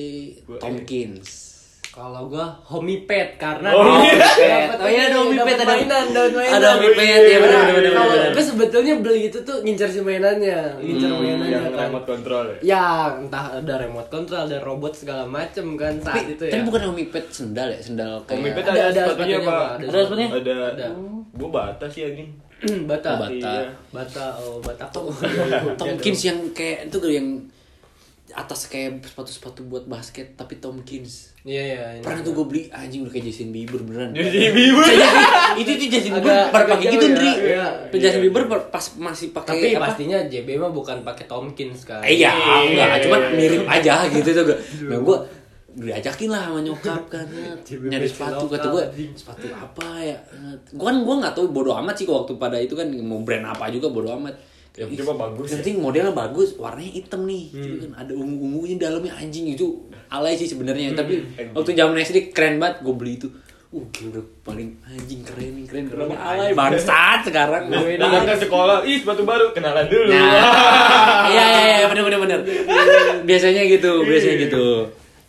Gua- 0.47 0.63
Tomkins 0.63 1.51
Kalau 1.91 2.23
gua 2.25 2.47
homie 2.65 3.03
pet 3.03 3.35
karena 3.35 3.67
Oh, 3.69 3.83
di- 3.83 3.91
Homie 3.91 4.15
Pet. 4.15 4.79
Oh 4.79 4.87
iya, 4.87 5.03
ada 5.05 5.17
Homie 5.19 5.35
Pet, 5.37 5.59
ada- 5.59 5.67
mainan, 5.67 6.05
dapat 6.09 6.31
mainan. 6.33 6.55
ada 6.55 6.67
Homie 6.71 6.93
Pet, 6.95 7.23
ya, 7.27 7.39
benar, 7.41 7.61
benar, 7.67 7.75
benar, 7.75 7.93
Kalau 7.93 8.31
gua 8.31 8.45
sebetulnya 8.47 8.95
beli 8.97 9.21
itu 9.27 9.39
tuh 9.41 9.57
ngincer 9.59 9.89
si 9.89 9.99
mainannya, 10.01 10.79
ngincer 10.79 11.11
mainannya 11.11 11.51
yang 11.51 11.67
kan. 11.69 11.91
remote 11.91 12.07
control 12.07 12.45
ya 12.47 12.59
Ya, 12.63 12.87
entah 13.19 13.59
ada 13.59 13.75
remote 13.77 14.07
control, 14.09 14.47
ada 14.47 14.59
robot 14.61 14.93
segala 14.95 15.27
macem 15.27 15.75
kan 15.75 15.99
saat 15.99 16.23
Tapi, 16.23 16.31
itu 16.31 16.43
ya. 16.47 16.53
tapi 16.53 16.63
bukan 16.65 16.83
Homie 16.87 17.11
Pet 17.11 17.27
sendal 17.29 17.69
ya, 17.69 17.81
sendal 17.81 18.23
kayak 18.23 18.39
Homie 18.39 18.55
Pet 18.55 18.65
Ada- 18.65 18.71
ada, 18.71 18.87
ada 18.87 19.03
sepatunya 19.05 19.39
Pak. 19.41 19.59
Ada 19.59 19.85
Ada 19.85 19.99
sepatunya? 20.01 20.29
ada 20.31 20.55
Ada. 20.71 20.87
gua 21.35 21.49
bata 21.51 21.85
sih 21.91 22.03
anjing 22.05 22.31
bata. 22.87 23.09
Oh, 23.09 23.19
bata. 23.19 23.35
Iya. 23.35 23.67
Bata, 23.91 24.25
oh 24.39 24.57
bata. 24.63 24.85
Tomkins 25.81 26.21
yang 26.23 26.39
kayak 26.53 26.87
itu 26.87 26.97
tuh 26.97 27.11
yang 27.11 27.27
atas 28.33 28.67
kayak 28.67 29.03
sepatu-sepatu 29.03 29.65
buat 29.65 29.85
basket 29.85 30.35
tapi 30.35 30.57
Tomkins. 30.57 31.35
Iya, 31.41 31.63
iya. 31.65 31.83
ini. 31.95 32.03
Pernah 32.03 32.21
tuh 32.21 32.33
gue 32.33 32.45
beli 32.45 32.63
anjing 32.69 33.01
udah 33.01 33.11
kayak 33.11 33.27
Justin 33.27 33.49
Bieber 33.49 33.81
beneran. 33.81 34.13
jadi 34.13 34.51
bibir 34.51 34.85
itu 35.57 35.71
itu 35.71 35.85
Justin 35.89 36.13
Bieber 36.15 36.37
pada 36.49 36.65
agak 36.65 36.77
pakai 36.77 36.87
gitu 36.91 37.03
ya, 37.03 37.13
Ndri. 37.13 37.31
iya. 37.41 37.67
Justin 37.91 38.21
Bieber 38.23 38.43
pas 38.69 38.85
masih 38.95 39.27
pakai 39.31 39.53
Tapi 39.53 39.69
apa? 39.73 39.83
pastinya 39.87 40.19
JB 40.23 40.49
mah 40.57 40.71
bukan 40.71 40.97
pakai 41.01 41.25
Tomkins 41.25 41.81
kan. 41.83 42.01
Eh, 42.03 42.17
Iya, 42.17 42.31
enggak, 42.33 42.89
Iya. 42.89 43.03
cuman 43.03 43.21
mirip 43.33 43.65
aja 43.65 43.95
gitu 44.07 44.29
tuh 44.31 44.45
gue. 44.47 44.57
Nah 44.85 44.99
gue 44.99 45.17
diajakin 45.71 46.29
lah 46.29 46.43
sama 46.45 46.61
nyokap 46.61 47.03
kan 47.09 47.27
nyari 47.91 48.03
sepatu 48.03 48.45
kata 48.45 48.67
gue 48.69 48.85
sepatu 49.15 49.47
apa 49.49 50.03
ya 50.03 50.19
gue 50.67 50.83
kan 50.83 50.99
gue 50.99 51.15
nggak 51.17 51.31
tahu 51.31 51.47
bodo 51.49 51.79
amat 51.79 51.95
sih 51.95 52.11
waktu 52.11 52.35
pada 52.35 52.59
itu 52.59 52.75
kan 52.75 52.91
mau 53.01 53.23
brand 53.23 53.47
apa 53.47 53.71
juga 53.71 53.87
bodo 53.87 54.11
amat 54.13 54.35
Yang 54.73 54.89
penting 54.93 55.07
mah 55.07 55.19
bagus 55.21 55.45
yang 55.45 55.51
ya. 55.51 55.59
penting 55.59 55.77
modelnya 55.79 56.15
bagus 56.15 56.49
warnanya 56.55 56.93
hitam 56.95 57.21
nih 57.25 57.45
Hmm. 57.49 57.63
Gitu 57.63 57.77
kan 57.83 57.93
ada 57.97 58.13
ungu 58.13 58.37
ungunya 58.41 58.77
dalamnya 58.79 59.13
anjing 59.15 59.47
itu 59.51 59.67
alay 60.09 60.35
sih 60.35 60.47
sebenarnya 60.47 60.91
Hmm. 60.91 60.99
tapi 60.99 61.15
waktu 61.51 61.71
zaman 61.73 61.99
SD 61.99 62.31
keren 62.31 62.57
banget 62.57 62.81
gue 62.81 62.95
beli 62.95 63.15
itu 63.17 63.29
uh 63.69 63.85
gila 63.89 64.19
paling 64.41 64.75
anjing 64.85 65.23
keren 65.23 65.53
nih 65.53 65.65
keren 65.65 65.85
keren 65.87 66.11
alay 66.13 66.51
bangsat 66.53 67.23
sekarang 67.23 67.67
Gue 67.67 67.95
ini- 67.95 68.01
datang 68.01 68.27
ke 68.29 68.37
sekolah 68.41 68.83
ih 68.83 68.99
sepatu 68.99 69.23
baru 69.23 69.51
kenalan 69.51 69.87
dulu 69.87 70.11
Nah, 70.11 71.27
iya 71.29 71.45
iya 71.47 71.77
iya 71.77 71.87
bener 71.87 72.03
bener 72.05 72.19
bener. 72.21 72.39
Biasanya 73.29 73.63
gitu, 73.65 74.03
biasanya 74.03 74.37
gitu. 74.41 74.67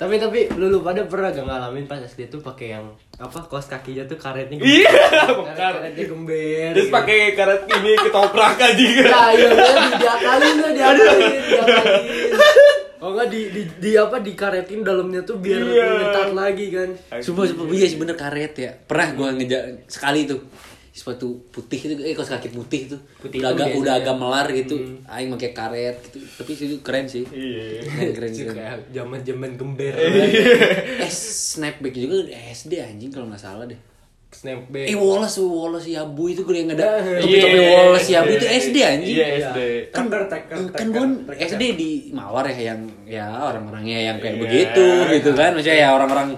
Tapi 0.02 0.18
tapi 0.18 0.50
lu 0.52 0.66
lu 0.68 0.82
pada 0.82 1.06
pernah 1.06 1.30
gak 1.30 1.46
ngalamin 1.46 1.86
pas 1.86 2.02
SD 2.02 2.26
tuh 2.28 2.42
pakai 2.42 2.74
yang 2.74 2.90
apa 3.16 3.38
kaos 3.44 3.70
kakinya 3.70 4.02
tuh 4.04 4.18
karetnya 4.18 4.58
iya 4.58 4.90
Karet- 4.90 5.38
bekar 5.40 5.74
karetnya 5.78 6.06
gember. 6.08 6.70
terus 6.74 6.84
gitu. 6.84 6.92
pakai 6.92 7.18
karet 7.32 7.62
ini 7.70 7.92
ketoprak 8.00 8.58
aja 8.58 8.82
Ya 8.82 9.22
iya 9.30 9.50
diakalin 9.94 10.54
tuh 10.58 10.72
diakalin 10.72 11.06
diakalin. 11.46 12.04
Oh 12.98 13.10
enggak 13.12 13.30
di, 13.30 13.42
di, 13.50 13.62
di 13.78 13.92
apa 13.94 14.18
dikaretin 14.18 14.82
dalamnya 14.82 15.22
tuh 15.22 15.38
biar 15.38 15.58
Iya. 15.60 15.86
ngetat 16.00 16.30
lagi 16.32 16.66
kan. 16.70 16.90
Sumpah 17.18 17.46
sumpah 17.46 17.66
iya 17.70 17.86
sih 17.88 17.98
bener 17.98 18.14
karet 18.16 18.54
ya. 18.56 18.72
Pernah 18.80 19.08
gua 19.12 19.30
ngejar 19.32 19.86
sekali 19.86 20.26
tuh 20.26 20.42
sepatu 20.92 21.48
putih 21.48 21.80
itu 21.82 21.96
eh 21.98 22.12
kaos 22.12 22.28
kaki 22.28 22.52
putih 22.52 22.86
itu 22.86 22.98
Putih 23.18 23.40
udah 23.40 23.50
agak 23.50 23.68
udah 23.70 23.96
biasanya. 23.96 24.04
agak 24.04 24.16
melar 24.18 24.48
gitu 24.52 24.76
aing 25.06 25.32
pakai 25.32 25.52
karet 25.52 25.96
gitu 26.04 26.18
tapi 26.36 26.52
itu 26.54 26.76
keren 26.80 27.06
sih 27.06 27.24
iya 27.28 27.80
keren 27.82 28.12
keren, 28.12 28.32
keren. 28.36 28.54
kayak 28.54 28.78
zaman-zaman 28.92 29.52
gember. 29.56 29.94
eh 29.96 31.08
snapback 31.08 31.96
juga 31.96 32.28
SD 32.52 32.74
anjing 32.78 33.08
kalau 33.08 33.26
nggak 33.26 33.40
salah 33.40 33.64
deh 33.64 33.80
Snapback. 34.32 34.84
eh 34.86 34.96
Wallace 34.96 35.40
Wallace 35.40 35.88
Yabu 35.90 36.24
itu 36.28 36.42
gue 36.42 36.56
yang 36.58 36.72
ada 36.72 37.04
Iya. 37.04 37.20
topi 37.20 37.40
topi 37.42 37.60
Wallace 37.62 38.10
Yabu 38.10 38.32
itu 38.34 38.46
SD 38.48 38.76
anjing 38.82 39.12
iya 39.14 39.26
SD 39.42 39.60
kan 39.92 40.06
kan 40.72 40.88
gue. 40.88 41.08
SD 41.38 41.64
di 41.74 41.92
Mawar 42.10 42.48
ya 42.48 42.72
yang 42.72 42.80
ya 43.06 43.28
orang-orangnya 43.42 44.00
yang 44.06 44.18
kayak 44.20 44.36
Iya. 44.36 44.42
begitu 44.42 44.86
gitu 45.10 45.30
kan 45.32 45.52
maksudnya 45.52 45.78
ya 45.78 45.90
orang-orang 45.90 46.36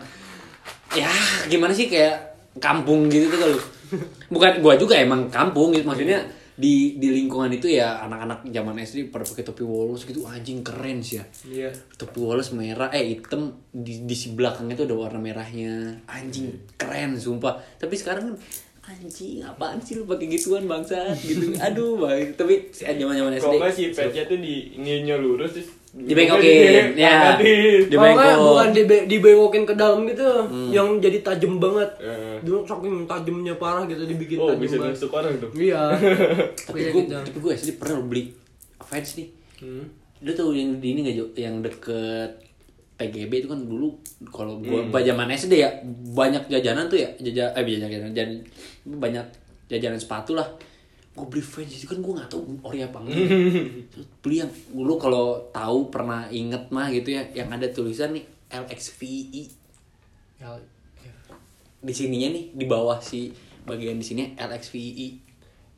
ya 0.91 1.09
gimana 1.45 1.69
sih 1.69 1.85
kayak 1.85 2.33
kampung 2.57 3.09
gitu 3.09 3.29
tuh 3.29 3.39
kalau 3.39 3.57
bukan 4.33 4.51
gua 4.59 4.73
juga 4.77 4.97
emang 4.97 5.29
kampung 5.29 5.73
gitu. 5.73 5.85
Maksudnya 5.85 6.23
di 6.53 7.01
di 7.01 7.09
lingkungan 7.09 7.49
itu 7.49 7.65
ya 7.65 8.05
anak-anak 8.05 8.45
zaman 8.53 8.77
SD 8.77 9.09
pada 9.09 9.25
pakai 9.25 9.43
topi 9.45 9.65
Wallace 9.65 10.05
gitu. 10.05 10.25
Anjing 10.29 10.61
keren 10.61 11.01
sih 11.01 11.17
ya. 11.17 11.25
Iya. 11.49 11.69
topi 11.97 12.21
Wallace 12.21 12.53
merah 12.53 12.93
eh 12.93 13.17
hitam 13.17 13.53
di 13.73 14.05
di 14.05 14.15
si 14.15 14.37
belakangnya 14.37 14.77
tuh 14.77 14.85
ada 14.85 14.95
warna 14.95 15.19
merahnya. 15.19 15.97
Anjing 16.05 16.53
keren 16.77 17.17
sumpah. 17.17 17.57
Tapi 17.81 17.93
sekarang 17.97 18.33
kan 18.33 18.35
anjing 18.83 19.39
apaan 19.47 19.79
sih 19.79 19.95
lu 19.95 20.03
pakai 20.03 20.27
gituan 20.27 20.67
bangsa 20.67 21.15
gitu. 21.23 21.55
Aduh 21.57 22.03
bang 22.03 22.35
tapi 22.35 22.67
zaman 22.75 23.15
zaman 23.15 23.31
SD 23.39 23.45
Kalau 23.47 23.59
nggak 23.63 23.73
si 23.73 23.83
petnya 23.95 24.23
tuh 24.27 24.37
di 24.37 24.75
ininya 24.75 25.15
lurus 25.15 25.55
terus 25.55 25.82
Dibengokin, 25.93 26.49
ya. 26.65 26.83
diangkatin. 26.91 27.85
Di- 27.85 27.93
Kalau 27.93 28.09
nggak, 28.09 28.25
Dibengkok. 28.25 28.45
bukan 28.49 28.67
dibe- 28.71 29.05
dibengokin 29.05 29.63
ke 29.63 29.73
dalam 29.73 29.99
gitu, 30.03 30.25
yang 30.67 30.97
jadi 30.97 31.21
tajam 31.21 31.57
banget. 31.57 31.89
Eh. 31.99 32.37
Dulu 32.41 32.65
saking 32.65 33.05
tajamnya 33.05 33.53
parah 33.55 33.85
gitu 33.85 34.01
dibikin 34.03 34.37
Oh 34.37 34.49
tajam 34.49 34.59
bisa 34.59 34.75
banget. 34.75 34.97
nusuk 34.97 35.11
orang 35.11 35.33
tuh 35.37 35.49
Iya. 35.53 35.93
tapi 36.65 36.77
Kayak 36.79 36.89
gue 36.89 37.03
gitu. 37.03 37.13
tapi 37.21 37.37
gue 37.39 37.51
SD 37.53 37.69
pernah 37.77 38.01
beli 38.01 38.23
fans 38.79 39.09
nih 39.15 39.27
Hmm. 39.55 39.85
lu 40.19 40.31
tuh 40.33 40.51
yang 40.51 40.75
di 40.75 40.87
ini 40.89 40.99
nggak 41.03 41.15
yang 41.35 41.55
deket 41.59 42.41
PGB 42.95 43.31
itu 43.37 43.47
kan 43.47 43.59
dulu 43.59 43.95
kalau 44.27 44.59
gue 44.59 44.75
zaman 44.91 45.29
SD 45.29 45.53
ya 45.57 45.69
banyak 46.09 46.47
jajanan 46.47 46.85
tuh 46.85 46.97
ya 46.97 47.07
jajan 47.17 47.53
eh 47.53 47.63
jajanan 47.63 48.11
jajanan 48.11 48.37
banyak 48.93 49.23
jajanan 49.65 49.95
sepatu 49.95 50.33
lah 50.33 50.47
gue 51.13 51.25
beli 51.29 51.45
fans 51.45 51.69
itu 51.69 51.85
kan 51.85 52.01
gue 52.01 52.13
nggak 52.17 52.29
tahu 52.29 52.41
ori 52.65 52.81
apa 52.81 52.97
enggak. 52.97 53.29
Terus 53.93 54.07
beli 54.25 54.41
yang 54.41 54.51
dulu 54.73 54.97
kalau 54.97 55.25
tahu 55.53 55.93
pernah 55.93 56.25
inget 56.33 56.73
mah 56.73 56.89
gitu 56.89 57.13
ya 57.13 57.21
yang 57.37 57.53
ada 57.53 57.69
tulisan 57.69 58.17
nih 58.17 58.25
LXVI 58.49 59.61
Ya, 60.43 60.51
ya. 60.99 61.13
di 61.79 61.93
sininya 61.95 62.35
nih 62.35 62.51
di 62.51 62.65
bawah 62.67 62.99
si 62.99 63.31
bagian 63.63 63.95
di 63.95 64.03
sini 64.03 64.35
LXVI 64.35 65.07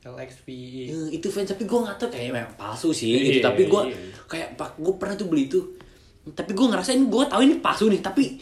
LXPI. 0.06 0.82
Ya, 0.90 1.00
itu 1.10 1.28
fans 1.34 1.50
tapi 1.50 1.66
gue 1.66 1.80
nggak 1.82 1.98
tahu 1.98 2.10
kayak 2.14 2.30
memang 2.30 2.56
palsu 2.56 2.94
sih 2.94 3.10
gitu. 3.10 3.42
Iya, 3.42 3.44
tapi 3.50 3.66
gue 3.66 3.82
iya. 3.90 3.98
kayak 4.30 4.50
pak 4.54 4.78
gue 4.78 4.94
pernah 5.02 5.18
tuh 5.18 5.28
beli 5.28 5.50
itu. 5.50 5.60
Tapi 6.30 6.54
gue 6.54 6.66
ngerasain 6.66 7.02
gue 7.02 7.24
tahu 7.26 7.42
ini 7.42 7.58
palsu 7.58 7.90
nih 7.90 8.02
tapi 8.06 8.38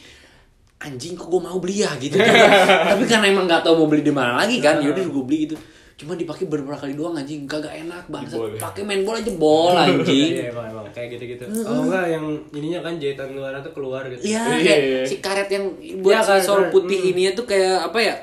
anjing 0.83 1.15
kok 1.15 1.31
gue 1.31 1.39
mau 1.39 1.55
beli 1.63 1.87
ya 1.87 1.95
gitu. 1.95 2.19
Tapi 2.91 3.03
karena 3.07 3.31
emang 3.31 3.47
nggak 3.47 3.63
tahu 3.63 3.79
mau 3.79 3.87
beli 3.87 4.03
di 4.03 4.11
mana 4.11 4.35
lagi 4.35 4.59
kan 4.59 4.83
yaudah 4.83 4.99
gue 5.07 5.23
beli 5.23 5.39
gitu 5.47 5.55
cuma 5.93 6.13
dipakai 6.13 6.45
beberapa 6.45 6.73
kali 6.75 6.93
doang 6.93 7.13
anjing 7.13 7.43
kagak 7.43 7.71
enak 7.79 8.01
banget 8.07 8.33
ya. 8.33 8.57
pakai 8.57 8.81
main 8.81 9.01
bola 9.01 9.17
jebol 9.17 9.71
anjing 9.71 10.33
Iya 10.33 10.49
emang 10.49 10.65
emang 10.67 10.85
kayak 10.89 11.13
gitu-gitu. 11.13 11.45
Oh 11.61 11.85
enggak 11.85 12.05
yang 12.09 12.25
ininya 12.51 12.79
kan 12.81 12.93
jahitan 12.95 13.29
luar 13.31 13.53
tuh 13.59 13.69
keluar 13.71 14.01
gitu. 14.07 14.19
Iya, 14.23 14.41
Iya, 14.51 14.57
kayak 14.59 14.79
iya. 14.81 15.01
si 15.03 15.15
karet 15.19 15.49
yang 15.49 15.65
buat 15.99 16.17
Iya, 16.19 16.39
sol 16.39 16.59
karet. 16.59 16.71
putih 16.71 16.99
Hmm. 16.99 17.09
ininya 17.09 17.31
tuh 17.33 17.45
kayak 17.45 17.77
apa 17.83 17.99
ya? 17.99 18.15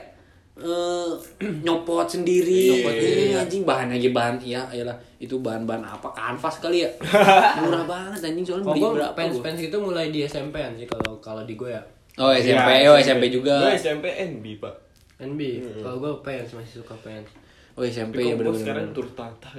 Eh 0.56 1.10
nyopot 1.64 2.04
sendiri, 2.04 2.68
Nyopot, 2.76 2.92
Ini 2.92 3.24
iya. 3.30 3.40
anjing 3.40 3.62
bahan 3.64 3.88
aja 3.90 4.08
bahan 4.10 4.36
iya 4.40 4.60
iyalah 4.68 4.92
itu 5.16 5.32
bahan-bahan 5.36 5.80
apa 5.80 6.08
kanvas 6.10 6.58
kali 6.58 6.82
ya 6.82 6.90
murah 7.60 7.86
banget 7.86 8.20
anjing 8.22 8.44
soalnya 8.44 8.68
beli 8.68 8.82
berapa 8.82 9.16
gua. 9.30 9.40
fans 9.40 9.56
gitu 9.58 9.76
mulai 9.78 10.08
di 10.08 10.20
SMP 10.22 10.60
sih 10.74 10.84
kalau 10.84 11.16
kalau 11.18 11.42
di 11.42 11.54
gue 11.54 11.70
ya. 11.70 11.80
oh 12.16 12.28
SMP 12.30 12.68
Iya, 12.78 12.88
oh 12.88 12.96
SMP 12.98 13.30
juga 13.30 13.56
Gue 13.62 13.72
SMP 13.74 14.04
NB 14.10 14.44
pak 14.58 14.74
NB. 15.18 15.40
Kalau 15.78 15.96
gue 15.98 16.12
fans 16.18 16.48
masih 16.50 16.80
suka 16.80 16.96
fans. 16.98 17.28
Oh 17.74 17.82
SMP 17.82 18.22
ya 18.22 18.34
gua 18.34 18.54
sekarang 18.54 18.90
tur 18.90 19.06
tata 19.12 19.50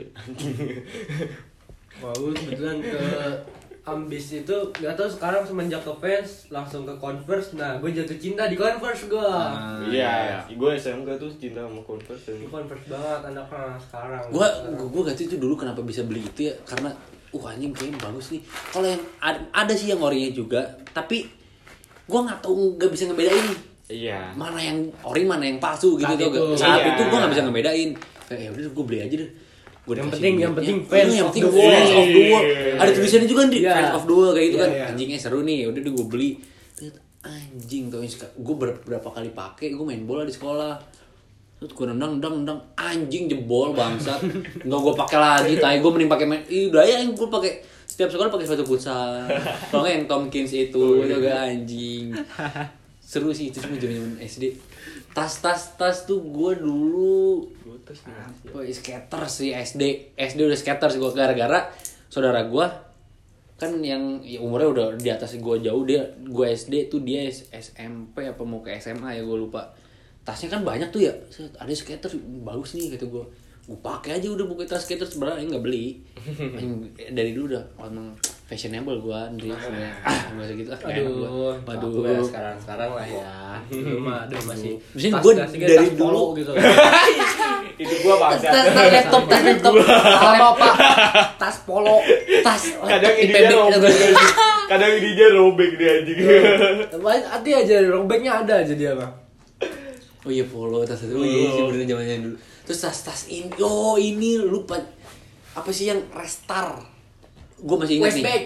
Wah, 2.01 2.10
gue 2.18 2.34
kebetulan 2.34 2.82
ke 2.82 2.98
ambis 3.82 4.41
itu 4.41 4.58
gak 4.77 4.94
tau 4.94 5.10
sekarang 5.10 5.41
semenjak 5.41 5.82
ke 5.82 5.94
fans 5.98 6.50
langsung 6.50 6.86
ke 6.86 6.94
converse. 6.98 7.58
Nah 7.58 7.77
gue 7.77 7.89
jatuh 7.94 8.18
cinta 8.18 8.46
di 8.46 8.53
converse 8.58 9.10
gue 9.10 9.22
Ah, 9.22 9.82
Iya, 9.86 10.41
gue 10.50 10.70
SMK 10.77 11.18
tuh 11.18 11.30
cinta 11.38 11.62
sama 11.62 11.82
Converse 11.82 12.34
dan 12.34 12.46
converse 12.50 12.86
banget 12.89 13.22
anaknya 13.34 13.77
sekarang. 13.77 14.22
Gua 14.30 14.48
gua, 14.77 14.88
gua 14.89 15.01
gak 15.10 15.18
tahu 15.18 15.25
itu 15.30 15.38
dulu 15.38 15.53
kenapa 15.58 15.82
bisa 15.82 16.01
beli 16.06 16.22
itu 16.22 16.50
ya 16.50 16.56
karena 16.65 16.89
uh 17.32 17.44
anjing 17.46 17.74
kayaknya 17.74 17.98
bagus 18.01 18.34
nih. 18.34 18.41
Kalau 18.70 18.88
yang 18.88 19.03
ada, 19.18 19.39
ada 19.53 19.74
sih 19.74 19.88
yang 19.89 20.01
orinya 20.01 20.30
juga 20.30 20.62
tapi 20.94 21.25
gua 22.06 22.25
nggak 22.30 22.39
tahu 22.41 22.77
nggak 22.82 22.91
bisa 22.94 23.10
ngebedain 23.10 23.50
Iya. 23.91 24.19
Mana 24.33 24.57
yang 24.57 24.77
ori 25.01 25.24
mana 25.24 25.43
yang 25.43 25.57
palsu 25.57 25.95
gitu 25.95 26.07
tuh 26.10 26.29
itu. 26.29 26.43
saat 26.55 26.79
Iya. 26.79 26.91
itu 26.91 27.01
gue 27.03 27.17
nggak 27.17 27.31
bisa 27.31 27.41
ngebedain. 27.43 27.89
Kayak 28.25 28.39
ya 28.39 28.50
udah 28.50 28.71
gue 28.71 28.86
beli 28.86 29.00
aja 29.01 29.15
deh. 29.17 29.31
Gua 29.81 29.93
Yang 29.98 30.10
penting- 30.13 30.38
yang 30.38 30.53
penting 30.53 30.77
Iya, 30.77 30.88
fans 30.88 31.10
yang 31.12 31.25
of 31.25 31.27
penting 31.27 31.43
the 31.43 31.51
world. 31.51 31.74
fans 31.74 31.91
of 31.91 32.07
the 32.07 32.24
world. 32.27 32.48
Ada 32.77 32.91
tulisannya 32.93 33.27
juga 33.27 33.41
nih 33.43 33.60
Iya. 33.60 33.74
fans 33.74 33.91
of 33.91 34.03
the 34.03 34.13
world 34.13 34.33
kayak 34.33 34.48
gitu 34.48 34.55
Iya, 34.55 34.63
kan. 34.63 34.71
iya. 34.71 34.86
anjingnya 34.88 35.17
seru 35.17 35.39
nih. 35.41 35.57
Ya 35.57 35.67
udah 35.67 35.81
deh 35.81 35.91
gue 35.91 36.07
beli. 36.07 36.29
Anjing 37.21 37.83
tuh 37.88 38.00
gue 38.36 38.55
berapa 38.81 39.07
kali 39.07 39.29
pakai 39.31 39.67
gue 39.71 39.86
main 39.86 40.03
bola 40.03 40.24
di 40.24 40.31
sekolah. 40.31 40.74
Terus 41.57 41.71
gue 41.71 41.86
nendang 41.88 42.17
nendang 42.17 42.33
nendang. 42.39 42.60
Anjing 42.75 43.25
jebol 43.27 43.74
bangsat. 43.74 44.21
Nggak 44.60 44.79
gue 44.79 44.93
pakai 44.95 45.17
lagi 45.19 45.53
tay 45.55 45.77
gue 45.77 45.91
mending 45.91 46.10
pakai 46.10 46.25
main 46.25 46.41
Ih, 46.48 46.69
udah 46.69 46.81
ya 46.81 46.98
yang 46.98 47.12
gue 47.12 47.27
pakai 47.27 47.51
setiap 47.83 48.10
sekolah 48.10 48.29
pakai 48.29 48.45
sepatu 48.48 48.63
futsal. 48.63 49.21
Kalau 49.67 49.81
nggak 49.81 49.93
yang 49.93 50.05
Tomkins 50.07 50.50
itu 50.51 50.77
Oh, 50.77 50.98
itu 51.00 51.13
iya. 51.15 51.25
gak 51.27 51.39
anjing 51.51 52.05
seru 53.12 53.36
sih 53.36 53.51
itu 53.51 53.60
cuma 53.60 53.75
zaman 53.75 53.91
zaman 54.00 54.13
SD 54.24 54.56
tas 55.12 55.44
tas 55.44 55.75
tas 55.75 56.08
tuh 56.08 56.24
gue 56.24 56.63
dulu 56.63 57.44
Gue 57.60 57.75
apa 57.75 58.63
ya, 58.63 58.72
skater 58.72 59.24
sih 59.27 59.51
SD 59.51 60.15
SD 60.15 60.39
udah 60.48 60.56
skater 60.56 60.88
sih 60.88 61.00
gue 61.03 61.12
gara-gara 61.12 61.68
saudara 62.08 62.48
gue 62.48 62.65
kan 63.60 63.77
yang 63.84 64.24
ya 64.25 64.41
umurnya 64.41 64.70
udah 64.74 64.88
di 64.98 65.12
atas 65.13 65.38
gue 65.38 65.56
jauh 65.62 65.84
dia 65.86 66.01
gue 66.18 66.46
SD 66.50 66.89
tuh 66.89 67.06
dia 67.06 67.30
SMP 67.30 68.25
apa 68.25 68.41
mau 68.41 68.65
ke 68.65 68.74
SMA 68.82 69.20
ya 69.20 69.22
gue 69.22 69.38
lupa. 69.38 69.70
Tasnya 70.25 70.58
kan 70.58 70.65
banyak 70.65 70.89
tuh 70.89 71.06
ya. 71.06 71.13
Ada 71.62 71.70
skater 71.70 72.10
bagus 72.41 72.74
nih 72.74 72.98
kata 72.98 73.06
gue 73.06 73.22
gue 73.70 73.80
pakai 73.86 74.18
aja 74.18 74.34
udah 74.34 74.50
buku 74.50 74.65
tas 74.65 74.82
skater 74.82 75.06
sebenarnya 75.06 75.46
nggak 75.46 75.62
beli. 75.62 76.01
Dari 77.18 77.38
dulu 77.38 77.53
udah 77.53 77.63
emang 77.86 78.18
fashionable 78.51 79.00
gue 79.00 79.15
Andri 79.15 79.48
sebenarnya 79.48 79.96
ah 80.03 80.20
nggak 80.27 80.43
usah 80.43 80.55
gitu 80.60 80.70
ah 80.70 80.79
gua. 80.84 80.91
Aduh, 80.91 81.24
waduh. 81.63 82.03
Ya, 82.03 82.20
sekarang 82.20 82.55
sekarang 82.60 82.89
lah 82.91 83.08
ya. 83.08 83.31
Dulu 83.72 83.98
mah 83.98 84.27
aduh 84.27 84.43
masih. 84.43 84.75
Tas- 84.91 85.24
gua 85.24 85.31
dari 85.39 85.88
dulu- 85.96 86.36
gitu. 86.36 86.51
itu 87.79 87.96
gua 88.03 88.15
bangsa 88.20 88.51
tas 88.51 88.67
laptop 88.91 89.24
tas 89.25 89.41
laptop 89.41 89.74
Sama 89.88 90.48
pak, 90.53 90.74
tas 91.39 91.58
polo. 91.63 91.98
tas 92.43 92.63
kadang 92.91 93.15
ini 93.15 93.31
dia 93.31 93.50
robek 93.50 93.96
kadang 94.67 94.91
ini 94.93 95.10
dia 95.15 95.27
robek 95.31 95.72
dia 95.79 95.91
anjing 95.98 96.20
Hati 97.31 97.50
aja 97.55 97.75
robeknya 97.88 98.31
ada 98.43 98.53
aja 98.62 98.74
dia 98.75 98.91
mah. 98.91 99.10
Oh 100.22 100.29
iya 100.29 100.43
polo 100.43 100.84
tas 100.84 101.00
itu. 101.01 101.15
Oh 101.15 101.24
iya 101.24 101.48
sih 101.50 101.63
bener 101.65 101.88
zamannya 101.88 102.15
dulu. 102.22 102.38
Terus 102.67 102.79
tas 102.84 103.00
tas 103.00 103.22
ini 103.25 103.48
oh 103.58 103.96
ini 103.96 104.38
lupa 104.38 104.75
apa 105.51 105.72
sih 105.72 105.88
yang 105.88 106.03
restar? 106.12 106.90
Gue 107.62 107.77
masih 107.77 107.96
ingat 107.98 108.13
nih. 108.13 108.25
bag. 108.25 108.44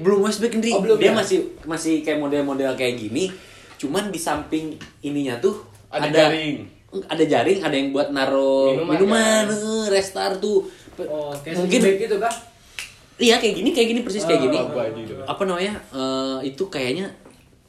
Belum 0.00 0.20
Westback 0.22 0.52
Ndri. 0.56 0.70
Oh, 0.72 0.80
belum 0.80 0.96
Dia 0.96 1.10
ya? 1.10 1.14
masih 1.14 1.38
masih 1.66 1.94
kayak 2.00 2.18
model-model 2.18 2.72
kayak 2.74 2.96
gini. 2.96 3.28
Cuman 3.76 4.08
di 4.08 4.16
samping 4.16 4.76
ininya 5.00 5.36
tuh 5.38 5.58
Ada 5.90 6.06
jaring. 6.08 6.64
Ada 7.06 7.24
jaring, 7.24 7.58
ada 7.62 7.74
yang 7.74 7.88
buat 7.90 8.10
naro 8.10 8.74
Minuman, 8.74 8.94
minuman, 8.98 9.44
kan? 9.46 9.54
eh, 9.54 9.86
restar 9.90 10.30
tuh. 10.38 10.66
Oh, 11.00 11.30
kayak 11.38 11.62
Mungkin 11.62 11.80
gitu 11.98 12.18
kah? 12.18 12.34
iya 13.16 13.36
kayak 13.36 13.54
gini, 13.54 13.70
kayak 13.70 13.88
gini 13.90 14.00
persis 14.02 14.24
kayak 14.24 14.42
Oh, 14.42 14.44
gini. 14.48 14.58
apa 14.58 14.80
aja 14.80 14.98
itu? 14.98 15.14
Apa 15.14 15.42
namanya? 15.44 15.74
Eh, 15.90 16.50
itu 16.50 16.66
kayaknya 16.66 17.10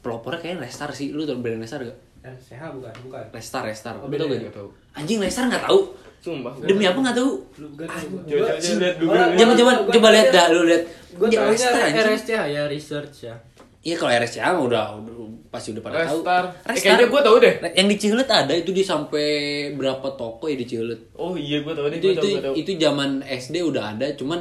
pelopornya 0.00 0.38
kayaknya 0.38 0.66
restar 0.66 0.90
sih. 0.90 1.14
Lu 1.14 1.22
tau 1.22 1.38
brand 1.38 1.58
restar 1.58 1.82
gak? 1.82 1.98
Eh, 2.22 2.34
sehat 2.40 2.74
bukan, 2.74 2.90
bukan. 3.04 3.24
Restar, 3.30 3.62
restar. 3.62 3.94
Oh, 3.98 4.06
tau 4.06 4.26
ya? 4.26 4.38
gak? 4.42 4.54
Tahu. 4.54 4.68
Anjing 4.94 5.18
restar 5.18 5.46
nggak 5.46 5.66
tahu. 5.66 5.80
Sumpah 6.22 6.54
Demi 6.62 6.86
apa 6.86 6.98
nggak 6.98 7.16
tahu? 7.18 7.30
Coba 7.50 7.84
coba 7.90 8.52
coba 8.54 8.78
lihat 8.78 8.96
dulu 8.96 9.10
Coba 9.34 9.52
coba 9.58 9.72
coba 9.90 10.08
lihat 10.14 10.28
dah, 10.30 10.46
lu 10.48 10.60
lihat. 10.64 10.82
Gue 11.12 11.26
Ya, 11.28 11.44
tahunya. 11.44 12.02
RSCH 12.08 12.42
ya 12.48 12.62
research 12.66 13.16
ya. 13.26 13.34
Iya 13.82 13.98
kalau 13.98 14.14
RSCA 14.14 14.54
mah 14.54 14.62
udah, 14.62 14.84
udah 14.94 15.14
pasti 15.50 15.74
udah 15.74 15.82
pada 15.82 16.06
tahu. 16.06 16.22
Restar. 16.22 16.44
Eh, 16.64 16.78
kayaknya 16.78 17.06
gua 17.10 17.20
tahu 17.20 17.36
deh. 17.36 17.54
Yang 17.74 17.86
di 17.90 17.96
Cileut 17.98 18.30
ada 18.30 18.54
itu 18.54 18.70
di 18.70 18.80
sampai 18.80 19.26
berapa 19.74 20.06
toko 20.14 20.46
ya 20.46 20.54
di 20.54 20.64
Cileut. 20.64 21.00
oh 21.12 21.34
iya 21.34 21.60
gua 21.60 21.74
tahu 21.74 21.90
deh 21.90 21.98
Itu 21.98 22.14
gua 22.14 22.16
tahu 22.16 22.22
itu 22.22 22.30
gua 22.32 22.44
tahu 22.46 22.54
itu 22.56 22.70
zaman 22.78 23.10
SD 23.20 23.56
udah 23.60 23.84
ada, 23.92 24.06
cuman 24.14 24.40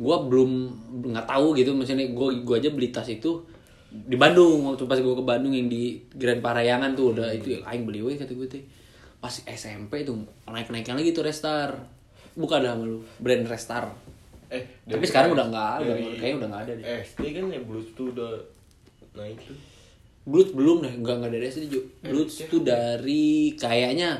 gua 0.00 0.24
belum 0.24 0.50
nggak 1.04 1.26
tahu 1.28 1.46
gitu 1.54 1.76
maksudnya 1.76 2.08
gua 2.10 2.32
gua 2.40 2.56
aja 2.56 2.72
beli 2.72 2.88
tas 2.88 3.06
itu 3.06 3.44
di 3.88 4.16
Bandung 4.16 4.64
waktu 4.64 4.88
pas 4.88 4.96
gua 4.98 5.14
ke 5.14 5.22
Bandung 5.22 5.52
yang 5.52 5.68
di 5.68 6.00
Grand 6.16 6.40
Parayangan 6.40 6.96
tuh 6.96 7.12
udah 7.12 7.28
itu 7.30 7.60
aing 7.60 7.84
beli 7.84 8.00
we 8.00 8.16
kata 8.16 8.32
gue 8.32 8.48
teh. 8.48 8.64
Pas 9.18 9.34
SMP 9.34 10.06
tuh 10.06 10.22
naik-naiknya 10.46 10.94
lagi 10.94 11.10
tuh 11.10 11.26
Restar. 11.26 11.74
Buka 12.38 12.62
dah 12.62 12.78
lu, 12.78 13.02
brand 13.18 13.42
Restar. 13.44 13.90
eh 14.48 14.64
Tapi 14.88 15.02
dari- 15.02 15.08
sekarang 15.10 15.30
udah 15.36 15.46
nggak 15.50 15.68
ada, 15.76 15.84
dari 15.84 16.04
kayaknya 16.16 16.36
udah 16.40 16.48
nggak 16.48 16.62
ada 16.64 16.72
deh. 16.72 16.84
SD 17.04 17.22
kan 17.36 17.44
ya 17.50 17.60
blues 17.60 17.88
tuh 17.92 18.14
udah 18.16 18.32
naik 19.12 19.36
tuh 19.44 19.58
Blues 20.28 20.52
belum 20.52 20.84
deh, 20.84 20.92
enggak 20.92 21.14
enggak 21.20 21.32
dari 21.36 21.44
SD 21.48 21.64
juga. 21.68 21.88
Blues 22.04 22.32
iya. 22.36 22.46
tuh 22.48 22.60
dari 22.60 23.26
kayaknya 23.56 24.10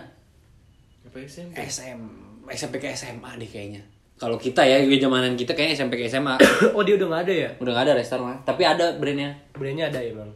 apa 1.05 1.17
SMP 1.25 1.53
SM, 1.65 2.01
SMP 2.49 2.75
ke 2.77 2.89
SMA 2.93 3.31
deh 3.37 3.49
kayaknya. 3.49 3.81
Kalau 4.19 4.35
kita 4.35 4.67
ya, 4.67 4.83
di 4.83 4.99
zamanan 4.99 5.39
kita 5.39 5.55
kayaknya 5.55 5.79
SMP 5.79 5.95
ke 5.95 6.11
SMA. 6.11 6.37
Oh 6.77 6.83
dia 6.83 6.99
udah 6.99 7.07
nggak 7.07 7.23
ada 7.29 7.35
ya? 7.39 7.51
Udah 7.61 7.71
nggak 7.73 7.87
ada 7.87 7.95
Restar 7.97 8.19
mah, 8.19 8.37
tapi 8.43 8.65
ada 8.65 8.97
brandnya. 8.97 9.31
Brandnya 9.55 9.89
ada 9.89 10.01
ya 10.01 10.13
bang. 10.13 10.33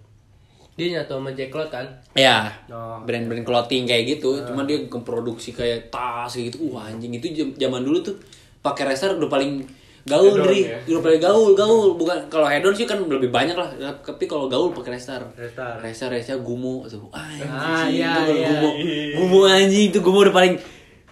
Dia 0.72 0.86
nyatu 0.94 1.16
sama 1.16 1.30
Jacklot 1.30 1.68
kan? 1.68 1.84
Ya, 2.12 2.48
Oh. 2.66 2.96
brand-brand 3.02 3.42
clothing 3.42 3.84
kayak 3.84 4.08
gitu. 4.10 4.40
Cuma 4.42 4.64
dia 4.64 4.80
memproduksi 4.82 5.52
kayak 5.52 5.88
tas 5.88 6.28
kayak 6.28 6.48
gitu. 6.48 6.70
Wah 6.70 6.88
anjing 6.88 7.12
itu 7.12 7.28
zaman 7.54 7.80
dulu 7.80 8.00
tuh 8.00 8.16
pakai 8.58 8.86
Restar 8.86 9.12
udah 9.12 9.28
paling 9.28 9.60
gaul 10.02 10.32
Dri. 10.34 10.64
ya? 10.64 10.80
Udah 10.88 11.02
paling 11.04 11.20
gaul, 11.20 11.52
gaul. 11.52 11.94
Bukan 11.94 12.26
kalau 12.26 12.48
hedon 12.48 12.72
sih 12.72 12.82
kan 12.82 12.96
lebih 12.98 13.28
banyak 13.28 13.52
lah. 13.52 13.68
Tapi 13.98 14.24
kalau 14.24 14.48
gaul 14.48 14.72
pakai 14.72 14.96
Restar. 14.96 15.20
Restar. 15.32 15.76
Restar, 15.78 16.08
Restar, 16.08 16.40
Gumo 16.40 16.82
tuh. 16.84 17.04
Anjing, 17.10 17.46
Ah, 17.46 17.84
iya, 17.86 18.10
itu 18.24 18.32
iya. 18.34 18.48
Gumo. 18.50 18.70
Gumo 19.14 19.38
anjing 19.44 19.84
itu 19.88 19.98
Gumo 20.00 20.20
udah 20.22 20.32
paling 20.32 20.56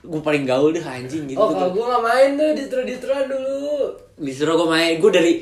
gue 0.01 0.23
paling 0.25 0.45
gaul 0.45 0.73
deh 0.73 0.81
anjing 0.81 1.29
gitu. 1.29 1.37
Oh 1.37 1.53
kalau 1.53 1.71
gue 1.71 1.85
nggak 1.85 2.01
main 2.03 2.29
tuh 2.33 2.51
distro 2.57 2.81
distroan 2.81 3.29
dulu. 3.29 3.93
disuruh 4.17 4.53
gue 4.55 4.65
main 4.67 4.97
gue 4.97 5.11
dari 5.11 5.33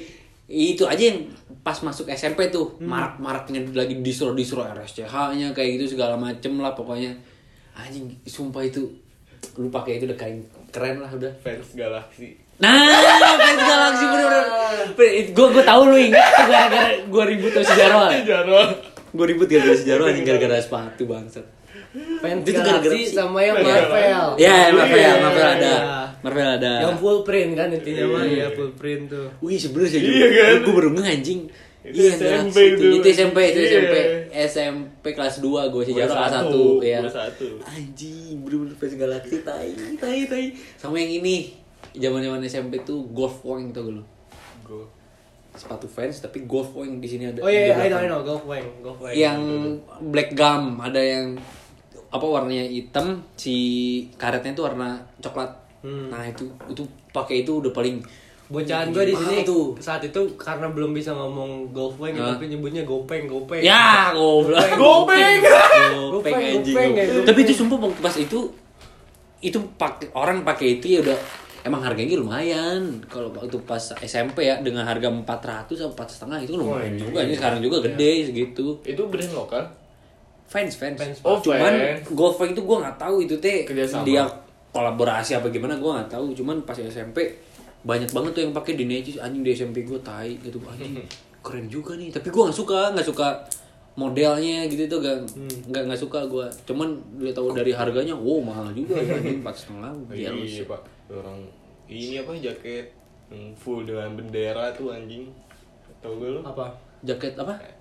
itu 0.47 0.83
aja 0.83 0.99
yang 1.05 1.23
pas 1.63 1.77
masuk 1.85 2.09
SMP 2.09 2.49
tuh 2.49 2.79
marak 2.81 3.21
maraknya 3.21 3.61
lagi 3.75 3.99
disuruh 4.01 4.33
disuruh 4.33 4.65
RSCH 4.73 5.15
nya 5.37 5.53
kayak 5.53 5.79
gitu 5.79 5.99
segala 5.99 6.15
macem 6.17 6.57
lah 6.61 6.73
pokoknya. 6.73 7.15
Anjing 7.79 8.11
sumpah 8.27 8.65
itu 8.67 8.87
lu 9.59 9.71
pakai 9.71 10.03
itu 10.03 10.11
udah 10.11 10.19
keren 10.19 10.43
keren 10.75 11.03
lah 11.03 11.11
udah. 11.13 11.31
Fans 11.43 11.75
galaxy. 11.75 12.39
Nah 12.59 12.91
fans 13.39 13.63
galaxy 13.63 14.05
bener-bener. 14.07 14.47
Gue 15.31 15.47
gue 15.55 15.65
tahu 15.65 15.83
lu 15.91 15.97
ingat 15.99 16.27
gara-gara 16.49 16.91
gue 17.07 17.25
ribut 17.35 17.51
sama 17.55 17.65
si 17.65 17.75
Jarwo 17.79 18.07
Jarwo 18.27 18.63
gue 19.09 19.27
ribut 19.31 19.49
gara-gara 19.49 19.77
si 19.79 19.85
Jarwo 19.87 20.05
anjing 20.11 20.27
gara-gara 20.27 20.59
sepatu 20.59 21.07
bangsat 21.07 21.47
Fans 22.19 22.43
Itu 22.43 22.51
gara-gara 22.55 22.97
sama 23.07 23.39
yang 23.41 23.57
Iya. 23.57 23.65
Marvel. 23.65 24.27
ya 24.37 24.57
Marvel 24.71 24.99
Iya. 24.99 25.13
Marvel 25.19 25.49
ada 25.51 25.75
Marvel 26.21 26.49
ada 26.51 26.73
Yang 26.83 26.97
full 26.99 27.19
print 27.23 27.51
kan 27.55 27.69
intinya 27.71 28.05
mah 28.09 28.25
ya 28.25 28.47
full 28.51 28.73
print 28.73 29.03
tuh. 29.07 29.29
Wih 29.39 29.57
sebenernya 29.57 29.91
sih 29.91 30.01
Iya 30.01 30.29
kan? 30.31 30.55
Gue 30.61 30.75
baru 30.75 30.89
ngeh 30.93 31.07
anjing 31.09 31.41
Itu 31.81 31.97
Iya 31.97 32.11
SMP 32.15 32.57
tuh. 32.75 32.91
Itu 32.95 33.07
SMP 33.09 33.39
Itu 33.47 33.59
Iya. 33.59 33.69
SMP 33.71 33.95
SMP 34.49 35.05
kelas 35.13 35.35
2 35.39 35.47
Gue 35.69 35.83
sih 35.83 35.93
Gua 35.93 36.01
Jaro 36.03 36.15
kelas 36.15 36.33
satu, 36.35 36.63
1 36.79 36.85
ya. 36.85 37.01
Anjing 37.65 38.35
Bener-bener 38.39 38.75
fans 38.75 38.95
Galaxy 38.95 39.37
Tai 39.41 39.69
Tai 39.97 40.19
Tai 40.27 40.45
Sama 40.77 40.97
yang 40.97 41.13
ini 41.17 41.37
zaman 41.95 42.21
zaman 42.21 42.41
SMP 42.43 42.83
tuh 42.83 43.07
Golf 43.09 43.41
Wing 43.43 43.71
tuh 43.71 43.91
lu 43.91 44.03
Go. 44.63 44.85
Sepatu 45.59 45.85
fans 45.85 46.19
Tapi 46.19 46.45
Golf 46.45 46.71
Wing 46.73 46.97
di 46.97 47.07
sini 47.07 47.27
ada 47.27 47.43
Oh 47.43 47.47
iya, 47.47 47.75
di 47.75 47.83
I 47.83 47.89
know, 47.89 47.99
I 47.99 48.07
know, 48.07 48.21
Golf 48.23 48.45
Wang, 48.45 48.63
Golf 48.79 48.99
Wang. 48.99 49.11
Yang 49.11 49.41
black 50.07 50.33
gum 50.33 50.79
Ada 50.79 50.97
yang 50.99 51.35
Apa 52.09 52.25
warnanya 52.25 52.65
hitam 52.65 53.21
Si 53.35 53.55
karetnya 54.15 54.55
tuh 54.55 54.65
warna 54.65 54.95
coklat 55.19 55.51
Hmm. 55.79 56.11
Nah 56.11 56.27
itu 56.27 56.43
Itu 56.67 56.83
pakai 57.09 57.43
itu 57.43 57.59
udah 57.59 57.71
paling 57.71 58.03
Bocahan 58.49 58.89
gue 58.89 59.05
di 59.05 59.13
sini 59.13 59.45
tuh. 59.45 59.77
saat 59.77 60.01
itu 60.01 60.19
karena 60.35 60.67
belum 60.67 60.91
bisa 60.91 61.13
ngomong 61.13 61.69
golf 61.69 62.01
wang 62.01 62.17
Hah? 62.17 62.33
tapi 62.33 62.49
nyebutnya 62.49 62.81
gopeng 62.81 63.29
gopeng. 63.29 63.61
Ya, 63.61 64.09
goblok. 64.11 64.57
Gopeng. 64.75 65.39
Gopeng 65.39 66.33
Gopeng, 66.33 66.35
anjing. 66.57 66.97
ya. 66.97 67.05
Tapi 67.23 67.39
itu 67.45 67.53
sumpah 67.53 67.77
pas 67.95 68.17
itu 68.17 68.49
itu 69.39 69.59
pakai 69.77 70.09
orang 70.11 70.43
pakai 70.43 70.81
itu 70.81 70.97
ya 70.97 71.05
udah 71.05 71.19
emang 71.69 71.85
harganya 71.85 72.17
lumayan. 72.17 72.99
Kalau 73.07 73.29
waktu 73.31 73.61
pas 73.69 73.81
SMP 74.01 74.49
ya 74.49 74.59
dengan 74.65 74.89
harga 74.89 75.07
400 75.13 75.69
atau 75.77 75.93
empat 75.93 76.09
setengah 76.09 76.39
itu 76.41 76.57
kan 76.57 76.61
lumayan 76.65 76.93
Wah, 76.97 77.01
juga. 77.05 77.19
iya. 77.21 77.27
ini 77.29 77.35
sekarang 77.37 77.61
juga 77.61 77.77
gede 77.85 78.13
segitu. 78.33 78.67
Itu 78.83 79.03
brand 79.07 79.33
lokal. 79.37 79.65
fans 80.49 80.81
fans, 80.81 80.97
Fans. 80.97 81.21
Oh, 81.29 81.37
cuman. 81.45 82.01
Golfing 82.09 82.57
itu 82.57 82.65
gue 82.65 82.77
nggak 82.81 82.97
tahu 82.97 83.21
itu 83.21 83.37
teh 83.37 83.69
dia 84.03 84.25
kolaborasi 84.73 85.37
apa 85.37 85.53
gimana 85.53 85.77
gue 85.77 85.91
nggak 85.93 86.09
tahu. 86.09 86.33
Cuman 86.33 86.65
pas 86.65 86.73
SMP 86.81 87.37
banyak 87.85 88.09
banget 88.11 88.31
tuh 88.33 88.43
yang 88.49 88.57
pakai 88.57 88.73
di 88.73 88.89
anjing 89.21 89.45
di 89.45 89.53
SMP 89.53 89.85
gue 89.85 90.01
tai 90.01 90.41
gitu. 90.41 90.57
Anjing 90.65 91.05
keren 91.45 91.69
juga 91.69 92.01
nih. 92.01 92.09
Tapi 92.09 92.33
gue 92.33 92.43
nggak 92.49 92.57
suka 92.57 92.97
nggak 92.97 93.07
suka 93.07 93.29
modelnya 93.99 94.71
gitu 94.71 94.87
tuh 94.87 95.03
gak 95.03 95.19
nggak 95.67 95.83
nggak 95.85 95.99
suka 95.99 96.23
gue 96.25 96.47
cuman 96.65 96.89
dia 97.19 97.35
tahu 97.35 97.51
dari 97.51 97.75
harganya 97.75 98.15
wow 98.15 98.39
mahal 98.39 98.71
juga 98.71 98.95
anjing 98.97 99.43
empat 99.43 99.57
setengah 99.59 99.91
Iya, 100.15 100.31
biar 100.31 100.65
Pak. 100.65 100.81
Orang 101.11 101.41
ini 101.91 102.15
apa 102.17 102.31
jaket 102.39 102.87
yang 103.29 103.51
full 103.53 103.83
dengan 103.83 104.15
bendera 104.15 104.71
tuh 104.73 104.95
anjing. 104.95 105.27
Tahu 105.99 106.15
gak 106.17 106.31
lu? 106.31 106.41
Apa? 106.47 106.67
jaket 107.01 107.35
apa 107.35 107.55
Eh, 107.59 107.75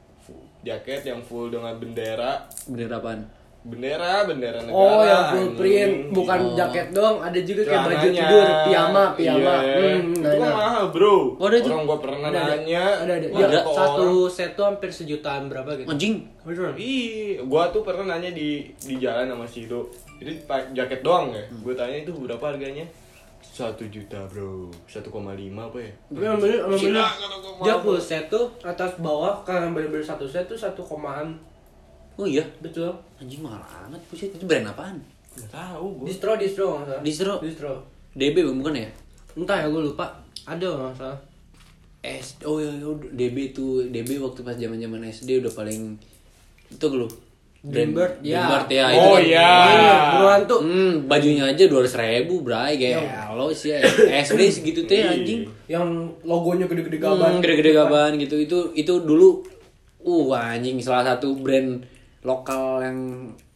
Jaket 0.62 1.02
yang 1.06 1.22
full 1.22 1.48
dengan 1.48 1.78
bendera. 1.78 2.44
bendera 2.66 2.98
apaan 2.98 3.22
Bendera, 3.68 4.24
bendera 4.24 4.64
negara. 4.64 4.72
Oh, 4.72 5.04
yang 5.04 5.24
full 5.28 5.50
print, 5.60 5.94
bukan 6.16 6.40
Oh. 6.40 6.56
jaket 6.56 6.88
doang, 6.96 7.20
ada 7.20 7.36
juga 7.38 7.62
kayak 7.68 7.84
baju 7.84 8.08
tidur, 8.10 8.48
piyama, 8.64 9.04
piyama. 9.12 9.54
Iya. 9.60 9.76
Hmm, 9.76 10.16
nah, 10.16 10.32
itu 10.32 10.40
kan 10.40 10.40
nah. 10.40 10.56
mahal, 10.56 10.84
Bro. 10.96 11.16
Oh, 11.36 11.46
ada? 11.46 11.58
Orang 11.60 11.84
gua 11.84 12.00
pernah 12.00 12.28
Ada, 12.32 12.40
ada. 12.40 12.52
nanya. 12.56 12.84
Ada, 13.04 13.14
ada. 13.20 13.28
Wah, 13.28 13.40
Ya, 13.44 13.60
satu 13.68 14.04
orang. 14.24 14.32
set 14.32 14.52
tuh 14.56 14.64
hampir 14.64 14.90
sejutaan 14.90 15.52
berapa 15.52 15.70
gitu. 15.76 15.88
anjing 15.88 16.16
Beneran? 16.42 16.74
Ih, 16.80 17.44
gua 17.44 17.68
tuh 17.68 17.84
pernah 17.84 18.16
nanya 18.16 18.32
di 18.32 18.72
di 18.74 18.96
jalan 18.98 19.28
sama 19.28 19.44
si 19.44 19.68
Do. 19.68 19.92
Itu 20.18 20.32
jaket 20.72 21.04
doang 21.04 21.36
ya. 21.36 21.44
Hmm. 21.44 21.60
Gua 21.60 21.74
tanya 21.76 21.98
itu 22.00 22.12
berapa 22.16 22.46
harganya? 22.48 22.88
Satu 23.38 23.84
juta 23.86 24.18
bro, 24.26 24.72
1,5 24.86 25.12
apa 25.60 25.78
ya? 25.78 25.92
Tapi 26.08 26.24
emang 26.24 26.40
bener, 26.40 26.60
bener. 26.64 27.04
kata 27.04 27.38
gua, 27.38 27.62
Dia 27.62 27.76
full 27.78 28.00
set 28.00 28.24
tuh 28.28 28.48
atas 28.62 28.96
bawah 28.98 29.44
karena 29.44 29.70
bener-bener 29.70 30.02
satu 30.02 30.24
set 30.24 30.48
tuh 30.48 30.56
satu 30.56 30.80
komaan. 30.80 31.36
Oh 32.18 32.26
iya 32.26 32.44
Betul. 32.60 32.90
anjing 33.18 33.40
mahal 33.40 33.62
amat 33.86 34.02
buset 34.08 34.30
itu 34.30 34.44
brand 34.44 34.66
apaan 34.66 34.98
Nggak 35.38 35.54
tahu 35.54 35.86
gua. 35.96 36.06
Distro, 36.10 36.32
distro 36.34 36.66
nggak 36.74 36.86
salah. 36.88 37.02
Distro? 37.02 37.34
Distro. 37.38 37.74
DB 38.12 38.42
bukan 38.42 38.74
ya 38.74 38.90
Entah 39.38 39.62
ya 39.62 39.70
gue 39.70 39.82
lupa. 39.86 40.10
Ada 40.44 40.66
salah. 40.92 41.18
S 42.02 42.42
oh 42.42 42.58
iya, 42.58 42.74
iya, 42.74 42.90
DB 43.12 43.52
tuh 43.52 43.86
DB 43.86 44.18
waktu 44.18 44.42
pas 44.42 44.54
zaman 44.54 44.78
zaman 44.78 45.02
SD 45.04 45.38
udah 45.38 45.54
paling 45.54 45.94
itu 46.68 46.86
lu 46.90 47.06
Dreambird, 47.58 48.22
ya. 48.22 48.48
Dreambird 48.48 48.70
ya 48.72 48.86
itu 48.88 48.98
Oh 48.98 49.14
kan. 49.14 49.22
iya. 49.28 49.50
Buruan 50.16 50.42
tuh. 50.46 50.60
Hmm, 50.62 50.94
bajunya 51.06 51.44
aja 51.44 51.64
dua 51.66 51.84
ratus 51.84 51.98
ribu, 51.98 52.42
bray, 52.42 52.80
kayak 52.80 53.02
lo 53.34 53.50
sih 53.52 53.76
ya. 53.76 53.82
SD 54.24 54.42
segitu 54.56 54.82
teh 54.86 55.04
anjing. 55.04 55.46
Yang 55.68 55.86
logonya 56.24 56.66
gede-gede 56.66 56.98
Hmm, 56.98 57.18
gaban. 57.18 57.32
gede-gede 57.42 57.72
gaban 57.76 58.12
gitu. 58.16 58.36
Itu 58.40 58.58
itu 58.72 58.94
dulu 59.02 59.42
uh 60.00 60.34
anjing 60.34 60.80
salah 60.80 61.14
satu 61.14 61.36
brand 61.36 61.82
lokal 62.28 62.84
yang 62.84 63.00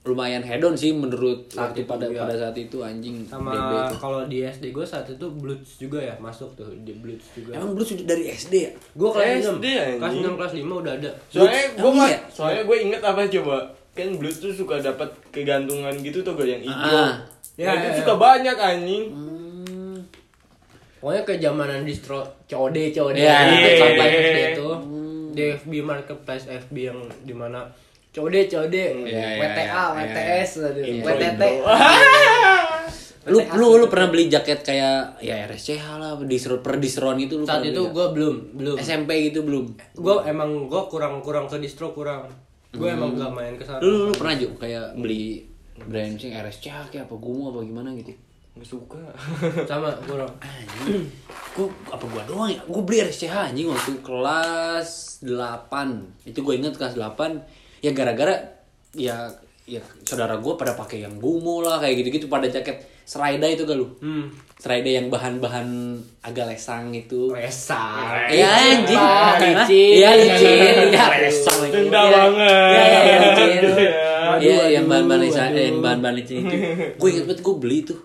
lumayan 0.01 0.41
hedon 0.41 0.73
sih 0.73 0.95
menurut 0.97 1.45
Saat 1.51 1.77
waktu 1.77 1.85
itu, 1.85 1.89
pada 1.93 2.05
iya. 2.09 2.25
pada 2.25 2.33
saat 2.33 2.57
itu 2.57 2.81
anjing 2.81 3.21
Sama 3.29 3.53
kalau 4.01 4.25
di 4.25 4.41
SD 4.41 4.73
gue 4.73 4.81
saat 4.81 5.05
itu 5.05 5.27
Bloods 5.29 5.77
juga 5.77 6.01
ya 6.01 6.17
masuk 6.17 6.57
tuh 6.57 6.73
di 6.81 6.95
Bloods 6.97 7.37
juga. 7.37 7.53
Emang 7.61 7.77
sudah 7.77 8.09
dari 8.09 8.33
SD 8.33 8.53
ya? 8.65 8.71
Gue 8.97 9.09
kelas 9.13 9.45
SD 9.45 9.65
6 9.69 10.01
Kelas. 10.01 10.13
6 10.25 10.39
kelas 10.41 10.53
5 10.57 10.81
udah 10.81 10.93
ada. 10.97 11.09
Soalnya 11.29 11.63
Blues, 11.77 11.93
gue 11.93 12.07
iya? 12.09 12.17
soalnya 12.33 12.61
gue 12.65 12.77
inget 12.81 13.01
apa 13.05 13.19
coba 13.29 13.57
kan 13.91 14.07
blues 14.15 14.39
tuh 14.39 14.55
suka 14.55 14.79
dapat 14.79 15.09
kegantungan 15.35 15.91
gitu 15.99 16.23
tuh 16.23 16.33
gak 16.33 16.47
yang 16.47 16.63
hijau. 16.63 16.95
Ah. 16.95 17.13
Ya, 17.59 17.67
Ya, 17.67 17.71
itu 17.77 17.87
ya, 17.91 17.97
suka 18.01 18.13
banyak 18.17 18.57
anjing. 18.57 19.03
Hmm. 19.11 19.97
Pokoknya 20.97 21.23
kejamanan 21.27 21.83
distro 21.85 22.25
COD 22.49 22.89
COD 22.95 23.19
Iya. 23.21 23.37
gitu 23.53 23.69
sampai 23.77 24.07
Iya. 24.07 24.17
SD 24.17 24.39
itu. 24.55 24.69
Di 25.35 25.41
FB 25.61 25.71
marketplace 25.85 26.45
FB 26.49 26.75
yang 26.89 26.99
di 27.21 27.35
mana 27.37 27.69
COD 28.11 28.35
Iya, 28.43 28.87
iya, 29.07 29.27
WTA 29.39 29.83
WTS 29.95 30.49
WTT. 30.99 31.43
Lu 33.29 33.37
lu 33.37 33.67
lu 33.77 33.85
pernah 33.85 34.09
beli 34.09 34.27
jaket 34.27 34.65
kayak 34.65 35.21
ya 35.21 35.45
RSCH 35.45 35.85
lah, 36.01 36.17
distro 36.25 36.59
per 36.59 36.81
distron 36.81 37.21
itu 37.21 37.37
lu 37.37 37.45
Saat 37.45 37.63
itu 37.63 37.77
gue 37.93 38.07
belum 38.11 38.57
belum. 38.57 38.75
SMP 38.81 39.31
gitu 39.31 39.45
belum. 39.45 39.77
Gue 39.93 40.25
emang 40.25 40.65
gue 40.67 40.81
kurang 40.89 41.21
kurang 41.21 41.45
ke 41.45 41.61
distro 41.61 41.93
kurang. 41.93 42.27
Gue 42.73 42.89
emang 42.89 43.13
gak 43.13 43.31
main 43.31 43.53
ke 43.55 43.63
sana. 43.63 43.77
Lu, 43.79 43.87
lu, 43.87 43.99
lu 44.09 44.13
pernah 44.17 44.35
juga 44.35 44.65
kayak 44.65 44.97
beli 44.97 45.45
brand 45.85 46.17
sing 46.17 46.33
RSCH 46.33 46.89
kayak 46.89 47.05
apa 47.07 47.15
Gumo 47.15 47.53
apa 47.53 47.61
gimana 47.61 47.93
gitu. 47.93 48.11
Gak 48.57 48.67
suka. 48.67 48.99
Sama 49.69 49.93
kurang. 50.03 50.33
Anjing. 50.41 51.05
Gua 51.53 51.69
apa 51.93 52.03
gua 52.09 52.23
doang 52.25 52.49
ya? 52.49 52.59
Gua 52.65 52.81
beli 52.81 53.05
RSCH 53.05 53.53
anjing 53.53 53.69
waktu 53.69 54.01
kelas 54.01 55.21
8. 55.21 56.25
Itu 56.25 56.41
gue 56.41 56.57
inget 56.57 56.73
kelas 56.73 56.97
8 56.97 57.60
ya 57.81 57.91
gara-gara 57.91 58.35
ya 58.93 59.27
ya 59.65 59.81
saudara 60.03 60.37
gua 60.37 60.53
pada 60.55 60.73
pakai 60.73 61.01
yang 61.01 61.17
Gumo 61.17 61.61
lah 61.61 61.77
kayak 61.77 62.01
gitu-gitu 62.01 62.25
pada 62.25 62.45
jaket 62.45 62.81
Serida 63.01 63.43
itu 63.43 63.67
gak 63.67 63.75
lu? 63.75 63.91
Hmm. 63.99 64.31
Serida 64.55 64.87
yang 64.87 65.11
bahan-bahan 65.11 65.67
agak 66.23 66.47
lesang 66.47 66.95
itu. 66.95 67.33
Resar. 67.33 68.29
Iya 68.31 68.47
anjing. 68.47 68.95
Licin. 69.51 69.93
Iya 69.99 70.09
licin. 70.15 70.55
Iya 70.93 71.05
lesang. 71.19 71.59
Denda 71.67 71.99
Iya. 71.99 72.11
banget. 72.15 72.71
Licin. 73.19 73.49
Iya. 73.51 73.91
Iya 74.31 74.55
Aduh, 74.55 74.69
yang 74.71 74.85
bahan-bahan 74.87 75.21
licin, 75.21 75.43
aduh. 75.43 75.59
yang 75.59 75.79
bahan-bahan 75.83 76.15
licin 76.15 76.35
itu. 76.45 76.55
Gue 77.01 77.07
inget 77.11 77.25
banget 77.27 77.41
gue 77.43 77.55
beli 77.57 77.77
tuh. 77.83 77.99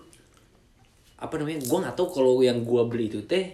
Apa 1.15 1.33
namanya? 1.39 1.59
Gue 1.63 1.77
nggak 1.79 1.95
tahu 1.95 2.07
kalau 2.11 2.33
yang 2.41 2.59
gue 2.61 2.81
beli 2.83 3.05
itu 3.07 3.19
teh 3.23 3.45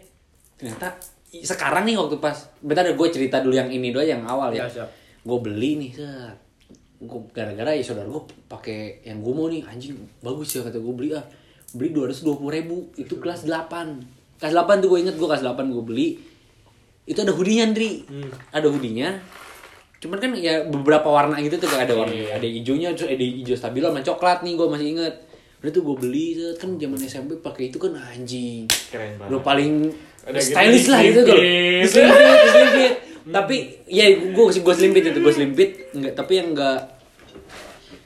ternyata 0.58 0.96
sekarang 1.34 1.84
nih 1.86 1.98
waktu 1.98 2.18
pas 2.18 2.34
bentar 2.62 2.86
gue 2.86 3.08
cerita 3.10 3.42
dulu 3.42 3.54
yang 3.54 3.70
ini 3.70 3.94
doang 3.94 4.10
yang 4.10 4.24
awal 4.26 4.50
ya. 4.50 4.66
Ya, 4.66 4.82
siap. 4.82 4.90
Gue 5.24 5.40
beli 5.40 5.72
nih 5.80 5.92
set. 5.96 6.38
Gue 7.04 7.20
gara-gara 7.36 7.72
ya 7.76 7.84
saudara 7.84 8.08
gue 8.08 8.24
pakai 8.48 9.04
yang 9.08 9.24
gue 9.24 9.34
mau 9.34 9.48
nih. 9.48 9.64
Anjing 9.64 9.96
bagus 10.20 10.56
ya 10.56 10.64
kata 10.68 10.80
gue 10.80 10.94
beli 10.94 11.16
ah. 11.16 11.24
Beli 11.74 11.90
dua 11.90 12.12
ratus 12.12 12.22
dua 12.22 12.38
puluh 12.38 12.54
ribu 12.54 12.92
itu 13.00 13.18
kelas 13.18 13.50
8 13.50 14.38
kelas 14.38 14.54
8 14.54 14.84
tuh 14.84 14.88
gue 14.94 15.00
inget 15.02 15.16
gue 15.16 15.28
kelas 15.28 15.44
8 15.44 15.74
gue 15.74 15.84
beli. 15.84 16.08
Itu 17.04 17.24
ada 17.24 17.32
hoodie-nya 17.36 17.72
Ndri. 17.72 17.92
Ada 18.52 18.68
hoodie-nya. 18.70 19.20
Cuman 20.04 20.20
kan 20.20 20.32
ya 20.36 20.68
beberapa 20.68 21.08
warna 21.08 21.40
gitu 21.40 21.56
tuh 21.64 21.72
ada 21.72 21.96
warna. 21.96 22.12
Ada 22.12 22.44
hijaunya 22.44 22.92
terus 22.92 23.08
ada 23.08 23.24
hijau 23.24 23.56
stabilo 23.56 23.88
sama 23.88 24.04
coklat 24.04 24.44
nih 24.44 24.54
gue 24.60 24.68
masih 24.68 24.90
inget 25.00 25.16
udah 25.64 25.72
tuh 25.72 25.80
gue 25.80 25.96
beli 25.96 26.36
kan 26.60 26.76
zaman 26.76 27.00
SMP 27.08 27.40
pakai 27.40 27.72
itu 27.72 27.80
kan 27.80 27.96
anjing. 27.96 28.68
Keren 28.92 29.16
banget. 29.16 29.32
lo 29.32 29.40
paling 29.40 29.96
Ada 30.28 30.40
stylish 30.44 30.88
gitu 30.88 30.92
lah 30.92 31.02
gitu 31.08 31.20
tuh 31.24 31.40
tapi 33.24 33.80
ya 33.88 34.10
gue 34.12 34.46
gue 34.52 34.74
selimpit 34.76 35.04
itu 35.08 35.20
gue 35.20 35.34
selimpit. 35.34 35.70
Enggak 35.96 36.14
tapi 36.18 36.42
yang 36.42 36.52
enggak 36.52 36.80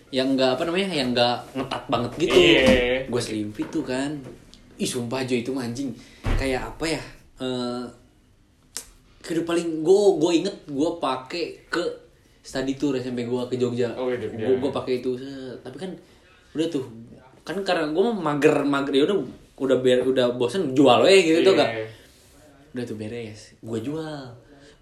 yang 0.08 0.28
enggak 0.38 0.56
apa 0.56 0.64
namanya 0.64 0.88
yang 0.94 1.10
enggak 1.12 1.42
ngetat 1.58 1.84
banget 1.90 2.12
gitu. 2.22 2.38
Iya. 2.38 2.64
gue 3.10 3.22
selimpit 3.22 3.68
tuh 3.70 3.84
kan. 3.84 4.12
Ih 4.78 4.86
sumpah 4.86 5.26
Jo 5.26 5.36
itu 5.36 5.52
anjing. 5.58 5.90
Kayak 6.38 6.76
apa 6.76 6.86
ya 6.86 7.04
eh 7.38 7.86
kedua 9.22 9.44
paling 9.44 9.84
gue 9.84 10.04
gue 10.22 10.32
inget 10.40 10.56
gue 10.70 10.90
pakai 11.02 11.68
ke 11.68 11.84
study 12.40 12.80
tour 12.80 12.96
SMP 12.96 13.28
gue 13.28 13.42
ke 13.52 13.60
Jogja. 13.60 13.92
Oh, 14.00 14.08
iya. 14.08 14.24
gue 14.24 14.56
gue 14.56 14.72
pakai 14.72 15.04
itu 15.04 15.20
tapi 15.60 15.76
kan 15.76 15.92
udah 16.56 16.68
tuh 16.72 16.86
kan 17.44 17.60
karena 17.64 17.92
gue 17.92 18.04
mager 18.16 18.56
mager 18.64 18.94
ya 18.96 19.04
udah 19.08 19.18
udah 19.58 19.78
ber, 19.82 20.00
udah 20.06 20.26
bosen 20.38 20.72
jual 20.72 21.04
eh 21.10 21.22
gitu 21.26 21.42
tuh 21.44 21.54
Iya. 21.54 21.62
gak 21.64 21.72
udah 22.78 22.84
tuh 22.86 22.98
beres 22.98 23.42
gue 23.58 23.80
jual 23.82 24.24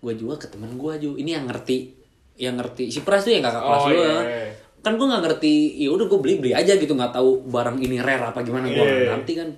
gue 0.05 0.13
jual 0.13 0.37
ke 0.37 0.45
temen 0.45 0.69
gue 0.71 0.93
Jo 0.95 1.11
ini 1.15 1.33
yang 1.33 1.45
ngerti 1.45 1.97
yang 2.37 2.53
ngerti 2.55 2.87
si 2.87 3.01
Pras 3.01 3.25
tuh 3.25 3.33
yang 3.33 3.41
kakak 3.41 3.57
kelas 3.59 3.81
Oh, 3.81 3.89
lu 3.89 3.95
iya. 3.95 4.13
ya. 4.21 4.45
kan 4.79 4.93
gue 4.93 5.07
nggak 5.07 5.23
ngerti 5.23 5.53
ya 5.75 5.89
udah 5.89 6.05
gue 6.05 6.19
beli 6.19 6.33
beli 6.37 6.51
aja 6.53 6.73
gitu 6.73 6.93
nggak 6.93 7.09
tahu 7.11 7.49
barang 7.49 7.77
ini 7.79 7.97
rare 7.97 8.21
apa 8.23 8.39
gimana 8.39 8.67
gue 8.67 8.77
Iya. 8.77 9.09
ngerti 9.11 9.33
kan 9.33 9.49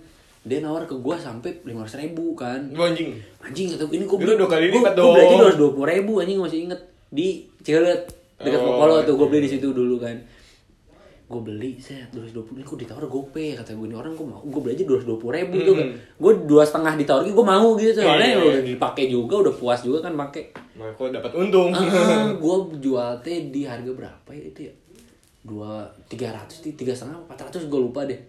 dia 0.41 0.63
nawar 0.63 0.87
ke 0.87 0.95
gue 0.95 1.15
sampai 1.17 1.59
lima 1.61 1.83
ribu 1.83 2.31
kan 2.31 2.71
anjing. 2.71 3.19
anjing 3.37 3.67
kata 3.69 3.83
gue 3.83 3.93
ini 3.93 4.05
gue 4.05 4.17
Itu 4.17 4.33
dua 4.33 4.47
kali 4.47 4.65
lipat 4.71 4.93
gue 4.93 5.03
beli 5.03 5.19
aja 5.19 5.27
dong. 5.27 5.35
dua 5.35 5.43
ratus 5.43 5.57
dua 5.57 5.71
puluh 5.75 5.87
ribu 5.89 6.11
anjing 6.17 6.37
masih 6.39 6.59
inget 6.63 6.79
di 7.09 7.27
Cilet 7.59 8.01
dekat 8.37 8.55
Oh, 8.57 8.65
Popolo 8.71 9.03
tuh 9.03 9.13
gue 9.13 9.19
iya. 9.19 9.31
beli 9.33 9.41
di 9.43 9.51
situ 9.51 9.67
dulu 9.69 9.99
kan 9.99 10.15
gue 11.27 11.41
beli 11.43 11.75
set 11.75 12.07
dua 12.15 12.23
ratus 12.23 12.31
dua 12.31 12.45
puluh 12.47 12.63
kok 12.63 12.79
ditawar 12.79 13.03
gope 13.03 13.51
kata 13.51 13.75
gue 13.75 13.83
ini 13.83 13.95
orang 13.95 14.15
gue 14.15 14.23
mau. 14.23 14.39
Gue 14.39 14.61
beli 14.63 14.79
aja 14.79 14.87
dua 14.87 14.95
ratus 14.95 15.07
dua 15.07 15.19
puluh 15.19 15.33
ribu 15.35 15.55
tuh 15.59 15.73
kan. 15.75 15.87
Gue 16.15 16.31
dua 16.47 16.63
setengah 16.63 16.93
ditawar 16.95 17.21
gue 17.27 17.45
mau 17.45 17.67
gitu. 17.75 17.99
Soalnya 17.99 18.29
Iya. 18.31 18.39
udah 18.39 18.63
dipakai 18.63 19.05
juga 19.07 19.35
udah 19.43 19.53
puas 19.53 19.83
juga 19.83 19.99
kan 20.01 20.15
pakai. 20.15 20.43
Nah, 20.79 20.87
kok 20.95 21.11
dapat 21.11 21.31
untung. 21.35 21.75
ah, 21.75 22.31
gue 22.43 22.55
jual 22.79 23.11
teh 23.19 23.51
di 23.51 23.67
harga 23.67 23.91
berapa 23.91 24.29
ya 24.31 24.43
itu 24.47 24.59
ya? 24.65 24.73
Dua 25.43 25.83
tiga 26.07 26.31
ratus 26.31 26.63
tiga 26.63 26.95
setengah 26.95 27.19
empat 27.19 27.39
ratus 27.43 27.67
gue 27.67 27.79
lupa 27.81 28.07
deh. 28.07 28.19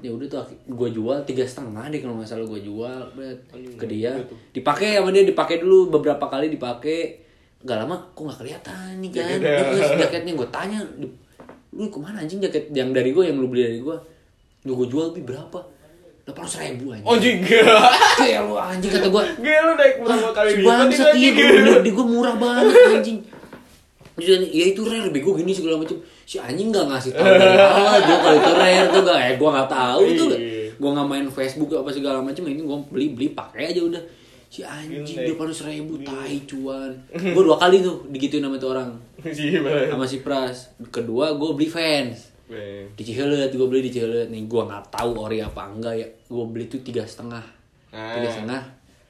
Ya 0.00 0.08
udah 0.08 0.26
tuh 0.30 0.40
gue 0.64 0.88
jual 0.90 1.18
tiga 1.26 1.42
setengah 1.42 1.90
deh 1.90 1.98
kalau 1.98 2.14
nggak 2.16 2.30
salah 2.30 2.46
gue 2.46 2.60
jual 2.62 2.98
bet, 3.12 3.36
ke 3.52 3.84
dia. 3.84 4.14
dipakai 4.54 4.96
sama 4.96 5.10
dia 5.10 5.26
dipakai 5.26 5.58
dulu 5.58 5.90
beberapa 5.90 6.22
kali 6.24 6.46
dipakai. 6.46 7.26
Gak 7.64 7.80
lama 7.80 7.96
kok 8.12 8.22
nggak 8.22 8.38
kelihatan 8.38 9.00
nih 9.00 9.10
kan? 9.10 9.40
terus 9.40 9.88
jaketnya 9.98 10.36
gue 10.36 10.48
tanya 10.48 10.78
"Lu- 11.74 11.86
ke 11.86 11.98
mana 11.98 12.16
anjing 12.18 12.38
jaket 12.38 12.70
yang 12.70 12.90
dari 12.90 13.10
gue 13.10 13.22
yang 13.22 13.36
lu 13.36 13.46
beli 13.46 13.62
dari 13.64 13.80
gue 13.80 13.96
lu 14.64 14.72
gue 14.74 14.88
jual 14.88 15.10
bi 15.10 15.20
berapa 15.20 15.58
delapan 16.24 16.40
ratus 16.40 16.56
ribu 16.56 16.84
anjing 16.88 17.04
Anjing. 17.04 17.38
kayak 18.16 18.40
lu 18.46 18.54
anjing 18.56 18.90
kata 18.90 19.08
gue 19.08 19.22
Gila 19.36 19.60
lu 19.60 19.72
naik 19.74 19.94
berapa 20.00 20.28
kali 20.30 20.50
lipat 20.56 20.86
itu 20.86 21.02
iya 21.12 21.30
anjing. 21.30 21.34
gue 21.66 21.78
di 21.80 21.90
gue 21.90 22.06
murah 22.06 22.34
banget 22.34 22.64
anjing. 22.94 23.18
Dia, 24.14 24.38
ya 24.38 24.64
itu 24.70 24.86
rare 24.86 25.10
bego 25.10 25.34
gini 25.34 25.50
segala 25.50 25.74
macam. 25.74 25.98
Si 26.22 26.38
anjing 26.38 26.70
nggak 26.70 26.86
ngasih 26.86 27.10
tahu 27.12 27.26
dari 27.26 27.58
awal 27.66 27.98
dia 27.98 28.16
kalau 28.16 28.36
itu 28.38 28.52
rare 28.54 28.86
tuh 28.88 29.02
gak. 29.02 29.18
Eh 29.18 29.32
gue 29.34 29.48
nggak 29.50 29.68
tahu 29.68 30.00
gak. 30.06 30.38
Iya. 30.38 30.70
Gue 30.72 30.90
nggak 30.94 31.08
main 31.10 31.26
Facebook 31.28 31.70
apa 31.74 31.90
segala 31.90 32.18
macam. 32.22 32.42
Ini 32.46 32.62
gue 32.62 32.78
beli 32.88 33.06
beli 33.10 33.28
pakai 33.30 33.74
aja 33.74 33.82
udah. 33.82 34.02
Si 34.54 34.62
anjing 34.62 35.02
Gila. 35.02 35.34
dua 35.34 35.50
ratus 35.50 35.66
ribu 35.66 35.98
tai 36.06 36.38
cuan. 36.46 36.94
Gue 37.10 37.42
dua 37.42 37.58
kali 37.58 37.82
tuh 37.82 38.06
digituin 38.06 38.46
sama 38.46 38.54
tuh 38.54 38.70
orang. 38.70 38.94
Iya, 39.26 39.90
sama 39.90 40.06
si 40.06 40.22
Pras. 40.22 40.70
Kedua 40.94 41.34
gue 41.34 41.50
beli 41.58 41.66
fans. 41.66 42.30
Di 42.94 43.02
Cihelet 43.02 43.50
gue 43.50 43.66
beli 43.66 43.82
di 43.82 43.90
Cihelet. 43.90 44.30
Nih 44.30 44.46
gue 44.46 44.62
nggak 44.62 44.94
tahu 44.94 45.18
ori 45.18 45.42
apa 45.42 45.66
enggak 45.66 45.94
ya. 45.98 46.06
Gue 46.30 46.44
beli 46.46 46.70
tuh 46.70 46.78
tiga 46.86 47.02
setengah. 47.02 47.42
Ah. 47.90 48.14
tiga 48.14 48.30
setengah. 48.30 48.62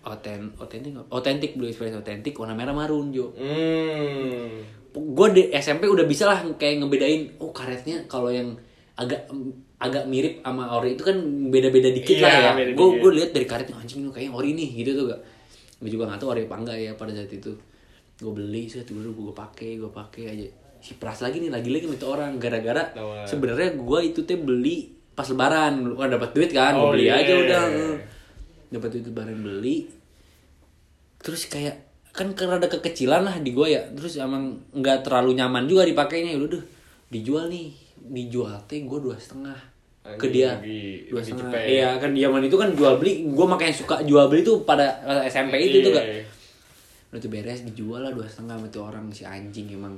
Oten 0.04 0.48
otentik 0.56 0.96
otentik 1.12 1.52
beli 1.60 1.76
fans 1.76 1.92
otentik. 1.92 2.32
Warna 2.40 2.56
merah 2.56 2.72
marun 2.72 3.12
jo. 3.12 3.36
Hmm. 3.36 4.64
gue 4.94 5.28
di 5.34 5.42
SMP 5.50 5.90
udah 5.90 6.06
bisa 6.06 6.24
lah 6.24 6.38
kayak 6.54 6.78
ngebedain 6.78 7.26
oh 7.42 7.50
karetnya 7.50 8.06
kalau 8.06 8.30
yang 8.30 8.54
agak 8.94 9.26
agak 9.82 10.06
mirip 10.06 10.38
sama 10.40 10.70
ori 10.70 10.94
itu 10.94 11.02
kan 11.02 11.18
beda-beda 11.50 11.90
dikit 11.90 12.14
Iya, 12.14 12.22
lah 12.22 12.30
ya 12.30 12.50
beda 12.54 12.70
gue 12.78 12.88
gue 13.02 13.10
lihat 13.18 13.30
dari 13.34 13.42
karetnya 13.42 13.74
anjing 13.74 14.06
ini 14.06 14.14
kayaknya 14.14 14.32
ori 14.32 14.50
nih 14.54 14.68
gitu 14.70 14.90
tuh 14.94 15.04
gak 15.10 15.20
gue 15.82 15.90
juga 15.90 16.06
nggak 16.06 16.20
tahu 16.22 16.28
ori 16.30 16.42
apa 16.46 16.56
enggak 16.58 16.76
ya 16.78 16.92
pada 16.94 17.10
saat 17.10 17.30
itu. 17.30 17.52
Gue 18.14 18.32
beli 18.32 18.70
set 18.70 18.86
gue 18.86 19.02
gue 19.02 19.34
pakai 19.34 19.76
gue 19.76 19.90
pakai 19.90 20.24
aja. 20.30 20.46
Si 20.78 20.94
pras 20.94 21.18
lagi 21.20 21.40
nih 21.40 21.50
lagi 21.50 21.72
lagi 21.72 21.86
minta 21.88 22.06
orang. 22.06 22.36
Gara-gara 22.38 22.94
sebenarnya 23.24 23.74
gue 23.74 23.98
itu 24.04 24.22
teh 24.22 24.38
beli 24.38 24.92
pas 25.12 25.26
lebaran. 25.26 25.82
Kan 25.96 26.08
dapat 26.08 26.30
duit 26.32 26.50
kan 26.50 26.72
gue 26.74 26.84
Oh, 26.84 26.92
beli 26.94 27.10
iya. 27.10 27.18
aja 27.20 27.32
udah. 27.34 27.62
dapat 28.70 28.88
duit 28.90 29.06
lebaran 29.06 29.38
beli. 29.40 29.76
Terus 31.24 31.48
kayak 31.48 31.76
kan 32.14 32.30
karena 32.38 32.62
ada 32.62 32.70
kekecilan 32.70 33.26
lah 33.26 33.36
di 33.42 33.50
gua 33.50 33.66
ya. 33.66 33.82
Terus 33.90 34.14
emang 34.22 34.62
nggak 34.70 35.02
terlalu 35.02 35.34
nyaman 35.34 35.66
juga 35.66 35.82
dipakainya. 35.82 36.36
Ya 36.36 36.40
udah 36.40 36.62
dijual 37.10 37.50
nih. 37.50 37.74
Dijual 38.04 38.54
teh 38.70 38.84
gua 38.84 39.00
dua 39.00 39.16
setengah 39.18 39.73
ke 40.04 40.28
dia. 40.28 40.52
dua 41.08 41.20
setengah. 41.24 41.48
Iya 41.64 41.96
kan 41.96 42.12
zaman 42.12 42.44
itu 42.44 42.56
kan 42.60 42.68
jual 42.76 43.00
beli 43.00 43.24
gue 43.24 43.46
makanya 43.48 43.72
suka 43.72 44.04
jual 44.04 44.28
beli 44.28 44.44
tuh 44.44 44.60
pada 44.60 45.00
SMP 45.24 45.56
itu 45.72 45.80
tuh 45.80 45.96
Iya. 45.96 46.20
gak 46.20 46.32
udah 47.14 47.20
tuh 47.22 47.30
beres 47.30 47.60
dijual 47.64 48.04
lah 48.04 48.12
dua 48.12 48.26
setengah 48.28 48.58
sama 48.60 48.66
tuh 48.68 48.82
orang 48.84 49.08
si 49.08 49.24
anjing 49.24 49.72
emang. 49.72 49.96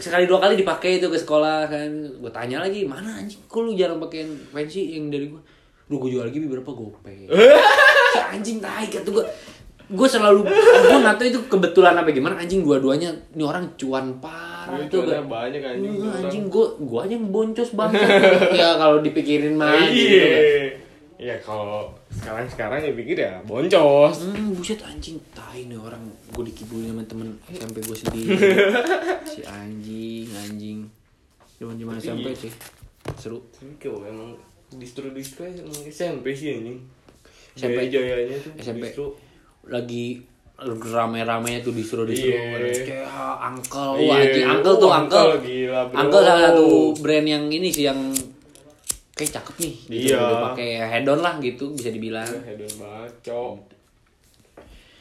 Sekali 0.00 0.24
dua 0.24 0.40
kali 0.40 0.56
dipakai 0.56 0.96
itu 0.96 1.12
ke 1.12 1.18
sekolah 1.20 1.68
kan. 1.68 1.90
Gue 2.16 2.32
tanya 2.32 2.64
lagi 2.64 2.88
mana 2.88 3.20
anjing? 3.20 3.44
Kok 3.44 3.60
lu 3.60 3.76
jarang 3.76 4.00
pakein 4.00 4.32
fancy 4.48 4.96
yang 4.96 5.12
dari 5.12 5.28
gue 5.28 5.40
lu 5.88 5.96
gue 6.00 6.16
jual 6.16 6.24
lagi 6.24 6.40
berapa? 6.40 6.70
Gope 6.72 7.12
si 8.16 8.18
anjing 8.24 8.56
tai 8.56 8.88
kata 8.88 9.04
gue 9.04 9.24
gue 9.88 10.08
selalu 10.08 10.44
gue 10.48 10.96
nggak 11.00 11.16
tahu 11.20 11.26
itu 11.28 11.40
kebetulan 11.52 11.92
apa 11.92 12.08
gimana. 12.08 12.40
Anjing 12.40 12.64
dua-duanya 12.64 13.12
ini 13.36 13.44
orang 13.44 13.68
cuan 13.76 14.16
parah 14.16 14.47
Iya, 14.70 14.84
cuannya 14.86 15.14
gak 15.14 15.26
banyak, 15.26 15.62
anjing, 15.62 15.94
orang. 15.98 16.20
anjing 16.20 16.44
gue 16.46 16.66
gue 16.78 16.98
aja 16.98 17.12
yang 17.12 17.28
boncos 17.28 17.70
banget 17.72 18.00
ya 18.60 18.68
kalau 18.74 18.98
dipikirin 18.98 19.54
mah 19.54 19.72
gitu 19.86 20.14
Iya. 20.14 20.28
kan. 20.28 20.44
Ya 21.18 21.34
kalau 21.36 21.90
sekarang-sekarang 22.10 22.78
ya 22.80 22.92
pikir 22.94 23.16
ya 23.18 23.32
boncos. 23.42 24.16
Hmm, 24.22 24.52
buset 24.52 24.78
anjing 24.80 25.18
tai 25.32 25.64
nih 25.64 25.74
orang 25.74 25.98
gue 26.28 26.44
dikibulin 26.46 26.90
sama 26.90 27.02
temen 27.04 27.28
SMP 27.48 27.76
gue 27.80 27.96
sendiri 27.96 28.30
si 29.26 29.40
anjing 29.42 30.28
anjing 30.30 30.78
zaman 31.56 31.74
zaman 31.74 31.94
SMP 31.96 32.28
sih 32.32 32.52
seru 33.14 33.42
kok 33.76 33.98
emang 34.00 34.38
distro-distro 34.70 35.42
emang 35.44 35.74
SMP 35.84 36.30
sih 36.32 36.54
anjing. 36.54 36.78
SMP. 37.52 37.88
Jaya-jayanya 37.88 38.36
tuh 38.38 38.52
SMP. 38.54 38.84
distro. 38.86 39.06
lagi 39.64 40.22
rame-ramenya 40.58 41.62
tuh 41.62 41.70
disuruh 41.70 42.02
disuruh 42.02 42.34
Iya. 42.34 42.82
kayak 42.82 43.06
ah, 43.06 43.46
uncle 43.46 43.94
Iya. 43.94 44.04
wah 44.04 44.16
anjing 44.18 44.46
uncle 44.48 44.74
tuh 44.76 44.90
uncle 44.90 45.28
Uncle, 45.30 45.40
gila, 45.40 45.80
bro. 45.84 45.96
uncle 45.96 46.22
salah 46.24 46.42
satu 46.44 46.66
brand 46.96 47.26
yang 47.26 47.44
ini 47.46 47.68
sih 47.68 47.84
yang 47.84 48.00
kayak 49.12 49.30
cakep 49.32 49.54
nih 49.60 49.74
gitu 49.88 50.10
Iya. 50.10 50.18
udah 50.18 50.38
pakai 50.50 50.68
head 50.84 51.06
on 51.06 51.20
lah 51.20 51.38
gitu 51.38 51.70
bisa 51.72 51.88
dibilang 51.88 52.26
Ya, 52.26 52.42
hedon 52.44 52.72
banget, 52.76 53.12
cok. 53.24 53.54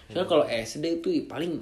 soalnya 0.08 0.26
kalau 0.26 0.46
SD 0.46 0.86
itu 0.96 1.26
paling 1.26 1.58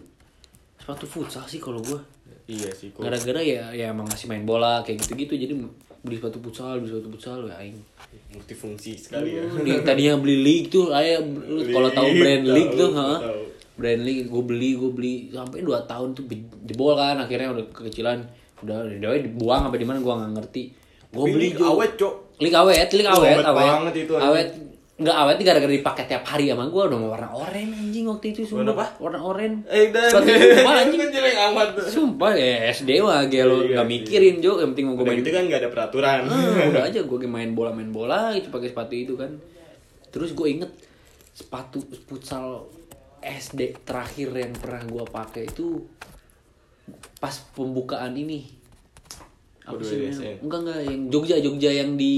sepatu 0.78 1.06
futsal 1.06 1.44
sih 1.46 1.58
kalau 1.58 1.80
gua 1.80 2.04
Iya 2.46 2.70
sih, 2.70 2.92
kok. 2.92 3.02
gara-gara 3.02 3.40
ya 3.40 3.72
ya 3.72 3.90
emang 3.90 4.06
masih 4.06 4.28
main 4.28 4.44
bola 4.44 4.80
kayak 4.82 5.02
gitu-gitu 5.02 5.34
jadi 5.36 5.54
beli 6.02 6.16
sepatu 6.16 6.38
futsal 6.38 6.78
beli 6.78 6.92
sepatu 6.92 7.10
futsal 7.10 7.38
ya 7.44 7.58
aing 7.58 7.80
multifungsi 8.30 8.94
sekali 8.94 9.34
ya. 9.34 9.44
Di, 9.56 9.72
tadinya 9.82 10.14
beli 10.16 10.38
league 10.38 10.68
tuh 10.68 10.92
ayah 10.92 11.24
kalau 11.66 11.90
tahu 11.90 12.10
brand 12.14 12.44
league 12.46 12.70
tahu, 12.70 12.82
tuh 12.84 12.92
ha 12.94 13.10
tahu. 13.76 13.78
brand 13.78 14.02
league 14.02 14.26
gue 14.26 14.44
beli 14.46 14.72
gue 14.74 14.90
beli 14.90 15.14
sampai 15.30 15.60
2 15.60 15.68
tahun 15.84 16.10
tuh 16.12 16.24
jebol 16.64 16.96
kan 16.96 17.20
akhirnya 17.20 17.52
udah 17.52 17.66
kekecilan 17.70 18.24
udah 18.62 18.78
udah 18.90 19.20
dibuang 19.22 19.68
apa 19.68 19.76
di 19.76 19.84
mana 19.84 20.00
gue 20.00 20.14
nggak 20.14 20.32
ngerti 20.34 20.64
gue 21.08 21.26
beli 21.26 21.48
Jo. 21.52 21.72
awet, 21.72 21.92
Cok. 21.94 22.14
league 22.38 22.54
awet 22.54 22.88
Oh, 22.88 23.12
awet 23.14 23.36
awet 23.36 23.46
awet 23.46 23.68
banget 23.70 23.96
itu, 23.98 24.14
awet 24.14 24.50
nggak 24.96 25.12
awet 25.14 25.36
gara-gara 25.38 25.74
dipakai 25.74 26.04
tiap 26.06 26.24
hari 26.26 26.48
sama 26.48 26.66
gue 26.66 26.80
udah 26.82 27.00
warna 27.06 27.28
oranye 27.30 27.76
anjing 27.78 28.04
waktu 28.06 28.32
itu 28.32 28.42
sumpah 28.44 28.64
Warna 28.64 28.72
apa? 28.74 28.86
warna 28.98 29.20
oranye 29.22 29.60
Eh, 29.68 29.92
dan 29.92 30.08
sumpah 30.08 30.72
anjing 30.78 31.00
kan 31.04 31.10
jelek 31.12 31.36
amat. 31.46 31.68
sumpah 31.86 32.32
ya 32.34 32.48
SD 32.70 32.90
mah 32.98 33.28
gelo 33.28 33.60
Iya 33.62 33.76
nggak 33.76 33.84
sih. 33.84 33.92
mikirin 33.94 34.36
Jo 34.40 34.52
yang 34.56 34.72
penting 34.72 34.86
mau 34.88 34.96
gue 34.96 35.04
main 35.06 35.20
gitu 35.20 35.30
kan 35.30 35.44
nggak 35.46 35.60
ada 35.62 35.70
peraturan. 35.70 36.20
Ah, 36.26 36.64
udah 36.72 36.84
aja 36.86 37.00
gue 37.02 37.18
main 37.28 37.52
bola 37.52 37.72
main 37.72 37.88
bola 37.90 38.32
itu 38.32 38.48
pakai 38.48 38.68
sepatu 38.68 38.94
itu 38.94 39.14
kan 39.14 39.36
terus 40.10 40.32
gue 40.32 40.48
inget 40.50 40.72
sepatu 41.30 41.80
futsal 42.06 42.64
SD 43.26 43.82
terakhir 43.82 44.30
yang 44.38 44.54
pernah 44.54 44.86
gue 44.86 45.04
pakai 45.10 45.50
itu 45.50 45.82
pas 47.18 47.34
pembukaan 47.58 48.14
ini. 48.14 48.46
Apa 49.66 49.82
sih 49.82 49.98
ya, 49.98 50.38
enggak 50.46 50.60
enggak 50.62 50.80
yang 50.86 51.02
Jogja 51.10 51.36
Jogja 51.42 51.72
yang 51.74 51.98
di 51.98 52.14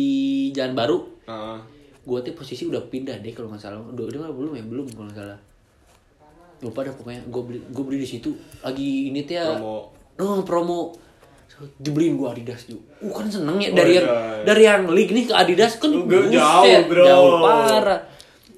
Jalan 0.51 0.75
Baru. 0.75 0.99
Heeh. 1.27 1.59
gue 2.07 2.23
tuh 2.23 2.39
posisi 2.39 2.63
udah 2.63 2.87
pindah 2.87 3.19
deh 3.19 3.35
kalau 3.35 3.51
nggak 3.51 3.63
salah. 3.63 3.83
Udah 3.83 4.07
udah 4.07 4.31
belum 4.31 4.55
ya? 4.55 4.63
Belum 4.63 4.87
kalau 4.91 5.07
nggak 5.11 5.19
salah. 5.19 5.39
Lupa 6.63 6.79
dah 6.87 6.93
pokoknya. 6.95 7.23
Gue 7.27 7.41
beli 7.43 7.59
gue 7.67 7.83
beli 7.83 7.97
di 8.03 8.07
situ. 8.07 8.31
Lagi 8.63 9.11
ini 9.11 9.23
tuh 9.27 9.35
ya. 9.35 9.45
Promo. 9.55 9.75
oh, 10.19 10.39
promo. 10.43 10.79
Dibeliin 11.79 12.19
gue 12.19 12.27
Adidas 12.29 12.69
juga 12.69 12.85
uh 13.01 13.11
kan 13.17 13.27
seneng 13.31 13.57
ya. 13.57 13.73
Oh, 13.73 13.75
dari 13.81 13.91
yang 13.97 14.07
iya. 14.07 14.43
dari 14.45 14.63
yang 14.67 14.83
league 14.93 15.09
nih 15.09 15.25
ke 15.25 15.33
Adidas 15.33 15.81
kan 15.81 15.89
Lu 15.89 16.05
buset, 16.05 16.37
jauh, 16.37 16.83
bro. 16.85 17.05
jauh 17.07 17.31
parah. 17.41 18.01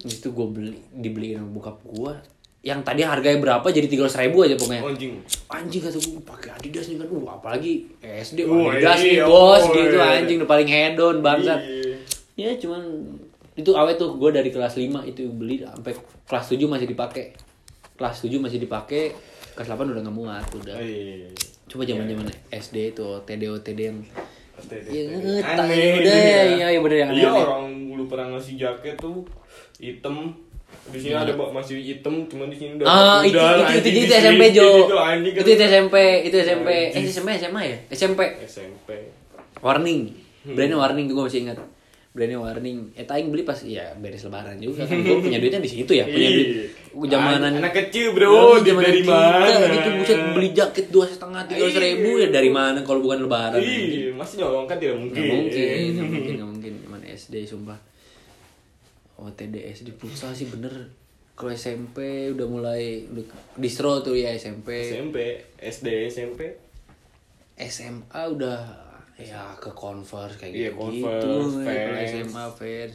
Di 0.04 0.12
situ 0.12 0.30
gue 0.36 0.48
beli 0.52 0.76
dibeliin 0.92 1.48
bokap 1.48 1.80
gue 1.86 2.39
yang 2.60 2.84
tadi 2.84 3.08
harganya 3.08 3.40
berapa 3.40 3.64
jadi 3.72 3.88
tiga 3.88 4.04
ribu 4.06 4.44
aja 4.44 4.60
pokoknya 4.60 4.84
Oh, 4.84 4.92
Anjing. 4.92 5.16
anjing 5.48 5.80
kata 5.80 5.96
gue 5.96 6.20
pakai 6.28 6.50
Adidas 6.52 6.92
nih 6.92 7.00
kan 7.00 7.08
uh 7.08 7.26
apalagi 7.32 7.74
SD 8.04 8.44
Uh, 8.44 8.68
Adidas 8.68 9.00
nih 9.00 9.16
iya, 9.16 9.24
bos 9.24 9.64
oh, 9.64 9.72
gitu 9.72 9.96
iya. 9.96 10.20
anjing 10.20 10.38
udah 10.44 10.50
paling 10.50 10.68
hedon 10.68 11.16
bangsat 11.24 11.60
Iya. 11.64 11.96
ya 12.36 12.50
cuman 12.60 12.84
itu 13.56 13.72
awet 13.72 13.96
tuh 13.96 14.16
gue 14.16 14.30
dari 14.32 14.52
kelas 14.52 14.76
5 14.76 14.92
itu 15.06 15.32
beli 15.32 15.64
sampai 15.64 15.96
kelas 16.28 16.46
7 16.50 16.60
masih 16.66 16.88
dipakai 16.88 17.32
kelas 17.96 18.16
7 18.24 18.40
masih 18.40 18.60
dipakai 18.60 19.16
kelas 19.56 19.68
8 19.70 19.92
udah 19.92 20.04
nggak 20.04 20.16
muat 20.16 20.48
udah 20.52 20.76
Oh, 20.76 20.84
iya. 20.84 21.32
coba 21.64 21.84
zaman 21.84 22.08
zaman 22.08 22.28
SD 22.52 22.76
itu 22.92 23.08
TD 23.24 23.42
OTD 23.48 23.80
yang 23.82 24.00
ya 24.60 25.04
Aneh. 25.08 25.40
ngetak 25.40 25.64
udah 25.64 26.12
ya 26.12 26.42
iya 26.50 26.68
iya 26.70 26.80
bener 26.84 26.98
yang 27.00 27.12
Iya 27.16 27.28
aneh 27.30 27.44
orang 27.46 27.64
lu 27.96 28.04
pernah 28.04 28.36
ngasih 28.36 28.60
jaket 28.60 29.00
tuh 29.00 29.24
hitam 29.80 30.36
di 30.88 30.98
sini 30.98 31.14
ada 31.14 31.32
bak- 31.32 31.52
masih 31.52 31.76
hitam 31.78 32.26
cuman 32.26 32.48
di 32.48 32.58
sini 32.58 32.72
udah 32.76 32.86
Iya. 32.86 32.98
ah 32.98 33.20
itu 33.22 33.38
itu 33.38 33.80
itu 33.80 33.90
itu, 33.90 34.00
itu 34.02 34.14
SMP 34.16 34.44
Jo 34.50 34.66
gitu, 34.66 34.74
itu 34.82 34.96
kan. 34.96 35.18
itu 35.22 35.64
SMP 35.64 35.96
itu 36.24 36.36
SMP 36.40 36.70
eh. 36.90 37.04
SMP 37.06 37.28
SMA 37.38 37.62
ya 37.64 37.78
SMP 37.90 38.20
SMP 38.42 38.90
warning 39.60 40.02
Hmm. 40.40 40.56
brandnya 40.56 40.78
warning 40.78 41.06
gue 41.06 41.20
masih 41.20 41.44
ingat 41.44 41.60
brandnya 42.10 42.40
warning 42.40 42.96
eh 42.96 43.04
taing 43.04 43.28
beli 43.28 43.44
pas 43.44 43.60
ya 43.60 43.92
beres 43.94 44.24
lebaran 44.24 44.56
juga 44.56 44.82
kan 44.84 44.98
gue 44.98 45.20
punya 45.20 45.36
duitnya 45.38 45.60
di 45.60 45.68
situ 45.70 45.92
ya 45.92 46.08
punya 46.08 46.30
duit 46.32 46.50
zamanan 47.06 47.54
anak 47.54 47.74
kecil 47.76 48.16
bro 48.16 48.56
Iya, 48.56 48.72
dari 48.72 49.04
mana 49.04 49.46
gitu 49.70 49.90
buset 49.94 50.20
beli 50.32 50.50
jaket 50.50 50.88
dua 50.88 51.06
setengah 51.06 51.44
tiga 51.46 51.60
ratus 51.62 51.76
ribu 51.78 52.18
ya 52.18 52.28
dari 52.30 52.48
mana 52.48 52.82
kalau 52.82 53.00
bukan 53.00 53.20
lebaran 53.22 53.60
Ih, 53.60 54.16
masih 54.16 54.36
nyolong 54.40 54.64
kan 54.64 54.80
tidak 54.80 54.96
mungkin 54.98 55.20
nggak 55.20 55.38
mungkin 55.38 55.60
nggak 55.92 56.08
mungkin 56.10 56.34
nggak 56.34 56.50
mungkin 56.50 56.72
zaman 56.82 57.02
SD 57.06 57.36
sumpah 57.46 57.78
OTD 59.22 59.56
SD 59.70 59.92
futsal 59.94 60.32
sih 60.32 60.48
bener 60.48 60.72
kalau 61.34 61.50
SMP 61.50 62.00
udah 62.30 62.46
mulai 62.46 62.82
udah 63.06 63.24
distro 63.56 64.00
tuh 64.00 64.14
ya 64.14 64.32
SMP 64.32 64.76
SMP 64.86 65.18
SD 65.58 65.88
SMP 66.08 66.42
SMA 67.56 68.06
udah 68.30 68.60
ya 69.16 69.52
ke 69.54 69.68
Converse 69.70 70.36
kayak 70.36 70.52
Iya, 70.54 70.70
gitu 70.70 70.80
Converse, 70.80 71.26
gitu 71.52 71.60
kalau. 71.60 72.06
SMA 72.06 72.46
Vans 72.50 72.94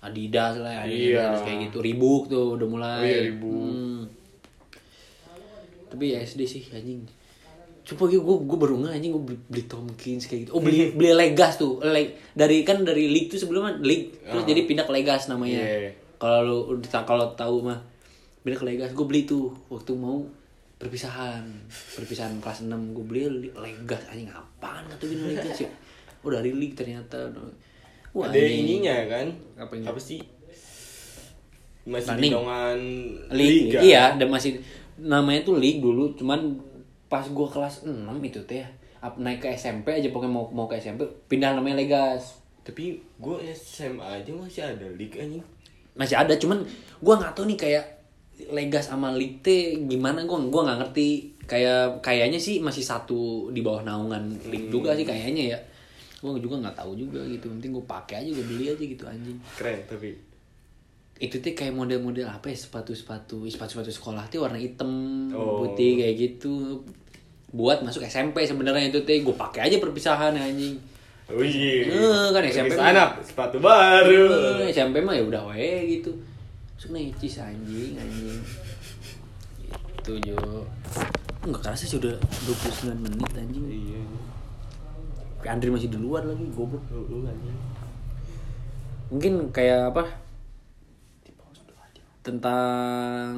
Adidas 0.00 0.54
lah 0.58 0.74
Adidas 0.82 1.32
Iya. 1.32 1.42
kayak 1.42 1.58
gitu 1.64 1.78
Reebok 1.78 2.22
tuh 2.26 2.46
udah 2.54 2.66
mulai 2.66 2.92
Oh 2.94 3.04
iya, 3.06 3.20
Reebok. 3.26 3.64
Hmm. 3.66 4.00
tapi 5.88 6.04
ya 6.10 6.20
SD 6.20 6.40
sih 6.42 6.62
anjing 6.70 7.04
Coba 7.82 8.06
gue 8.06 8.18
gue 8.20 8.58
baru 8.58 8.74
nggak 8.78 8.94
anjing 8.94 9.10
gue 9.10 9.24
beli, 9.24 9.38
beli 9.44 9.62
Tomkins 9.64 10.24
kayak 10.24 10.40
gitu. 10.44 10.50
Oh 10.52 10.60
beli 10.60 10.90
beli 10.96 11.10
Legas 11.12 11.56
tuh. 11.56 11.78
Le, 11.80 12.02
dari 12.30 12.62
kan 12.62 12.80
dari 12.80 13.06
League 13.06 13.26
tuh 13.26 13.36
sebelumnya 13.36 13.74
League 13.76 14.22
terus 14.22 14.42
Ah. 14.42 14.48
jadi 14.48 14.60
pindah 14.62 14.84
ke 14.84 14.92
Legas 14.92 15.26
namanya. 15.26 15.58
Iya. 15.58 15.90
Kalau 16.16 16.42
lu 16.70 16.78
kalau 17.02 17.26
tahu 17.32 17.64
mah 17.64 17.82
pindah 18.40 18.54
ke 18.56 18.66
Legas 18.66 18.90
gue 18.90 19.02
beli 19.02 19.22
tuh 19.22 19.50
waktu 19.66 19.92
mau 19.92 20.22
perpisahan 20.76 21.42
perpisahan 21.92 22.38
kelas 22.38 22.64
6 22.64 22.70
gue 22.92 23.04
beli 23.04 23.20
li- 23.40 23.54
Legas 23.54 24.02
anjing 24.06 24.26
apaan 24.28 24.86
kata 24.86 25.02
gue 25.02 25.14
ini 25.14 25.24
Legas 25.32 25.58
ya. 25.58 25.70
Oh 26.20 26.30
dari 26.30 26.50
League 26.50 26.74
ternyata. 26.74 27.34
Wah, 28.12 28.26
ada 28.26 28.36
anjing. 28.36 28.78
ininya 28.78 28.94
kan 29.06 29.26
Apanya? 29.56 29.88
apa 29.88 29.98
sih 29.98 30.20
masih 31.82 32.14
Running. 32.14 32.30
bidongan 32.30 32.78
League. 33.32 33.68
liga 33.68 33.78
Iya, 33.80 34.04
dan 34.14 34.28
masih 34.28 34.62
namanya 34.96 35.42
tuh 35.42 35.56
League 35.56 35.80
dulu, 35.80 36.14
cuman 36.14 36.54
pas 37.12 37.28
gua 37.28 37.44
kelas 37.44 37.84
6 37.84 37.92
itu 38.24 38.40
teh 38.48 38.64
ya, 38.64 38.68
naik 39.20 39.44
ke 39.44 39.52
SMP 39.52 39.92
aja 39.92 40.08
pokoknya 40.08 40.32
mau 40.32 40.48
mau 40.48 40.64
ke 40.64 40.80
SMP 40.80 41.04
pindah 41.28 41.52
namanya 41.52 41.76
Legas. 41.76 42.40
tapi 42.62 42.94
gue 43.18 43.36
SMA 43.52 44.22
aja 44.22 44.30
masih 44.30 44.62
ada 44.62 44.86
league 44.94 45.18
anjing 45.18 45.42
Masih 45.92 46.16
ada 46.16 46.32
cuman 46.40 46.64
gua 47.04 47.20
nggak 47.20 47.36
tahu 47.36 47.44
nih 47.52 47.58
kayak 47.58 47.84
Legas 48.48 48.88
sama 48.88 49.12
League 49.12 49.44
teh 49.44 49.76
gimana 49.84 50.24
gua 50.24 50.40
gua 50.48 50.62
nggak 50.66 50.78
ngerti. 50.80 51.10
Kayak 51.44 52.00
kayaknya 52.00 52.40
sih 52.40 52.64
masih 52.64 52.80
satu 52.80 53.52
di 53.52 53.60
bawah 53.60 53.84
naungan 53.84 54.32
League 54.48 54.72
juga 54.72 54.96
sih 54.96 55.04
kayaknya 55.04 55.52
ya. 55.52 55.58
Gua 56.24 56.40
juga 56.40 56.64
nggak 56.64 56.74
tahu 56.74 56.96
juga 56.96 57.20
gitu. 57.28 57.52
Penting 57.52 57.76
gua 57.76 57.84
pakai 57.84 58.24
aja, 58.24 58.30
gua 58.32 58.46
beli 58.48 58.72
aja 58.72 58.80
gitu 58.82 59.04
anjing. 59.04 59.36
keren 59.54 59.78
tapi 59.84 60.16
itu 61.18 61.38
tuh 61.38 61.52
kayak 61.52 61.72
model-model 61.72 62.26
apa 62.26 62.50
ya 62.50 62.56
sepatu-sepatu 62.56 63.46
sepatu-sepatu 63.46 63.90
sekolah 63.90 64.26
tuh 64.26 64.42
warna 64.42 64.58
hitam 64.58 64.90
Oh. 65.30 65.62
putih 65.62 65.98
kayak 65.98 66.14
gitu. 66.16 66.82
Buat 67.52 67.84
masuk 67.84 68.00
SMP 68.02 68.42
sebenarnya 68.42 68.88
itu 68.88 69.04
teh 69.04 69.20
gue 69.20 69.36
pakai 69.36 69.68
aja 69.68 69.76
perpisahan 69.76 70.32
anjing. 70.32 70.80
Oh 71.28 71.38
iya. 71.40 71.84
Eh, 71.88 72.26
kan 72.32 72.42
SMP 72.44 72.74
sana 72.74 73.12
sepatu 73.20 73.60
baru. 73.60 74.64
Eh, 74.64 74.72
SMP 74.72 74.98
mah 74.98 75.12
ya 75.14 75.22
udah 75.22 75.52
wae 75.52 76.00
gitu. 76.00 76.10
Masuk 76.74 76.90
necis 76.92 77.38
anjing 77.38 77.94
anjing. 77.94 78.40
Itu 80.00 80.12
jo. 80.18 80.64
Nggak 81.42 81.60
kerasa 81.62 81.84
sih 81.86 82.00
udah 82.00 82.16
29 82.18 82.98
menit 82.98 83.30
anjing. 83.36 83.64
Iya. 83.68 84.02
Andri 85.44 85.70
masih 85.70 85.90
di 85.90 85.98
luar 85.98 86.24
lagi 86.24 86.46
goblok. 86.50 86.82
Lu 86.90 87.22
anjing. 87.22 87.58
Mungkin 89.12 89.32
kayak 89.52 89.92
apa 89.92 90.08
tentang 92.22 93.30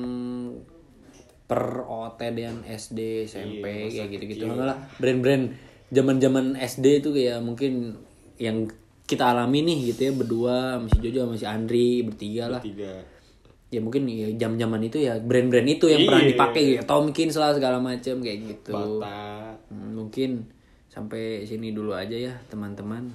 per 1.44 1.62
OTD-an 1.82 2.64
SD 2.64 3.24
SMP 3.24 3.64
Iya, 3.90 4.04
kayak 4.04 4.10
gitu-gitu. 4.16 4.44
lah 4.48 4.76
brand-brand 4.96 5.52
zaman-zaman 5.88 6.56
SD 6.56 7.00
itu 7.00 7.12
kayak 7.12 7.40
mungkin 7.40 8.00
yang 8.36 8.64
kita 9.04 9.30
alami 9.30 9.60
nih 9.60 9.92
gitu 9.92 10.00
ya 10.02 10.12
berdua 10.14 10.56
sama 10.76 10.86
si 10.88 10.98
Jojo 10.98 11.18
sama 11.22 11.36
si 11.36 11.44
Andri 11.44 12.00
bertiga 12.00 12.48
lah. 12.48 12.60
Tiga 12.60 13.04
ya 13.68 13.82
mungkin 13.82 14.06
ya 14.06 14.30
jam-jaman 14.38 14.86
itu 14.86 15.02
ya 15.02 15.18
brand-brand 15.18 15.66
itu 15.66 15.90
yang 15.90 16.06
pernah 16.06 16.22
Iya. 16.22 16.30
dipakai 16.30 16.62
gitu. 16.64 16.82
Tomkins 16.86 17.34
lah 17.34 17.50
segala 17.52 17.76
macam 17.76 18.14
kayak 18.22 18.38
gitu. 18.46 18.70
Bata. 18.72 19.58
Hmm, 19.68 19.90
mungkin 19.94 20.30
sampai 20.86 21.42
sini 21.42 21.74
dulu 21.74 21.90
aja 21.90 22.14
ya 22.14 22.32
teman-teman 22.46 23.10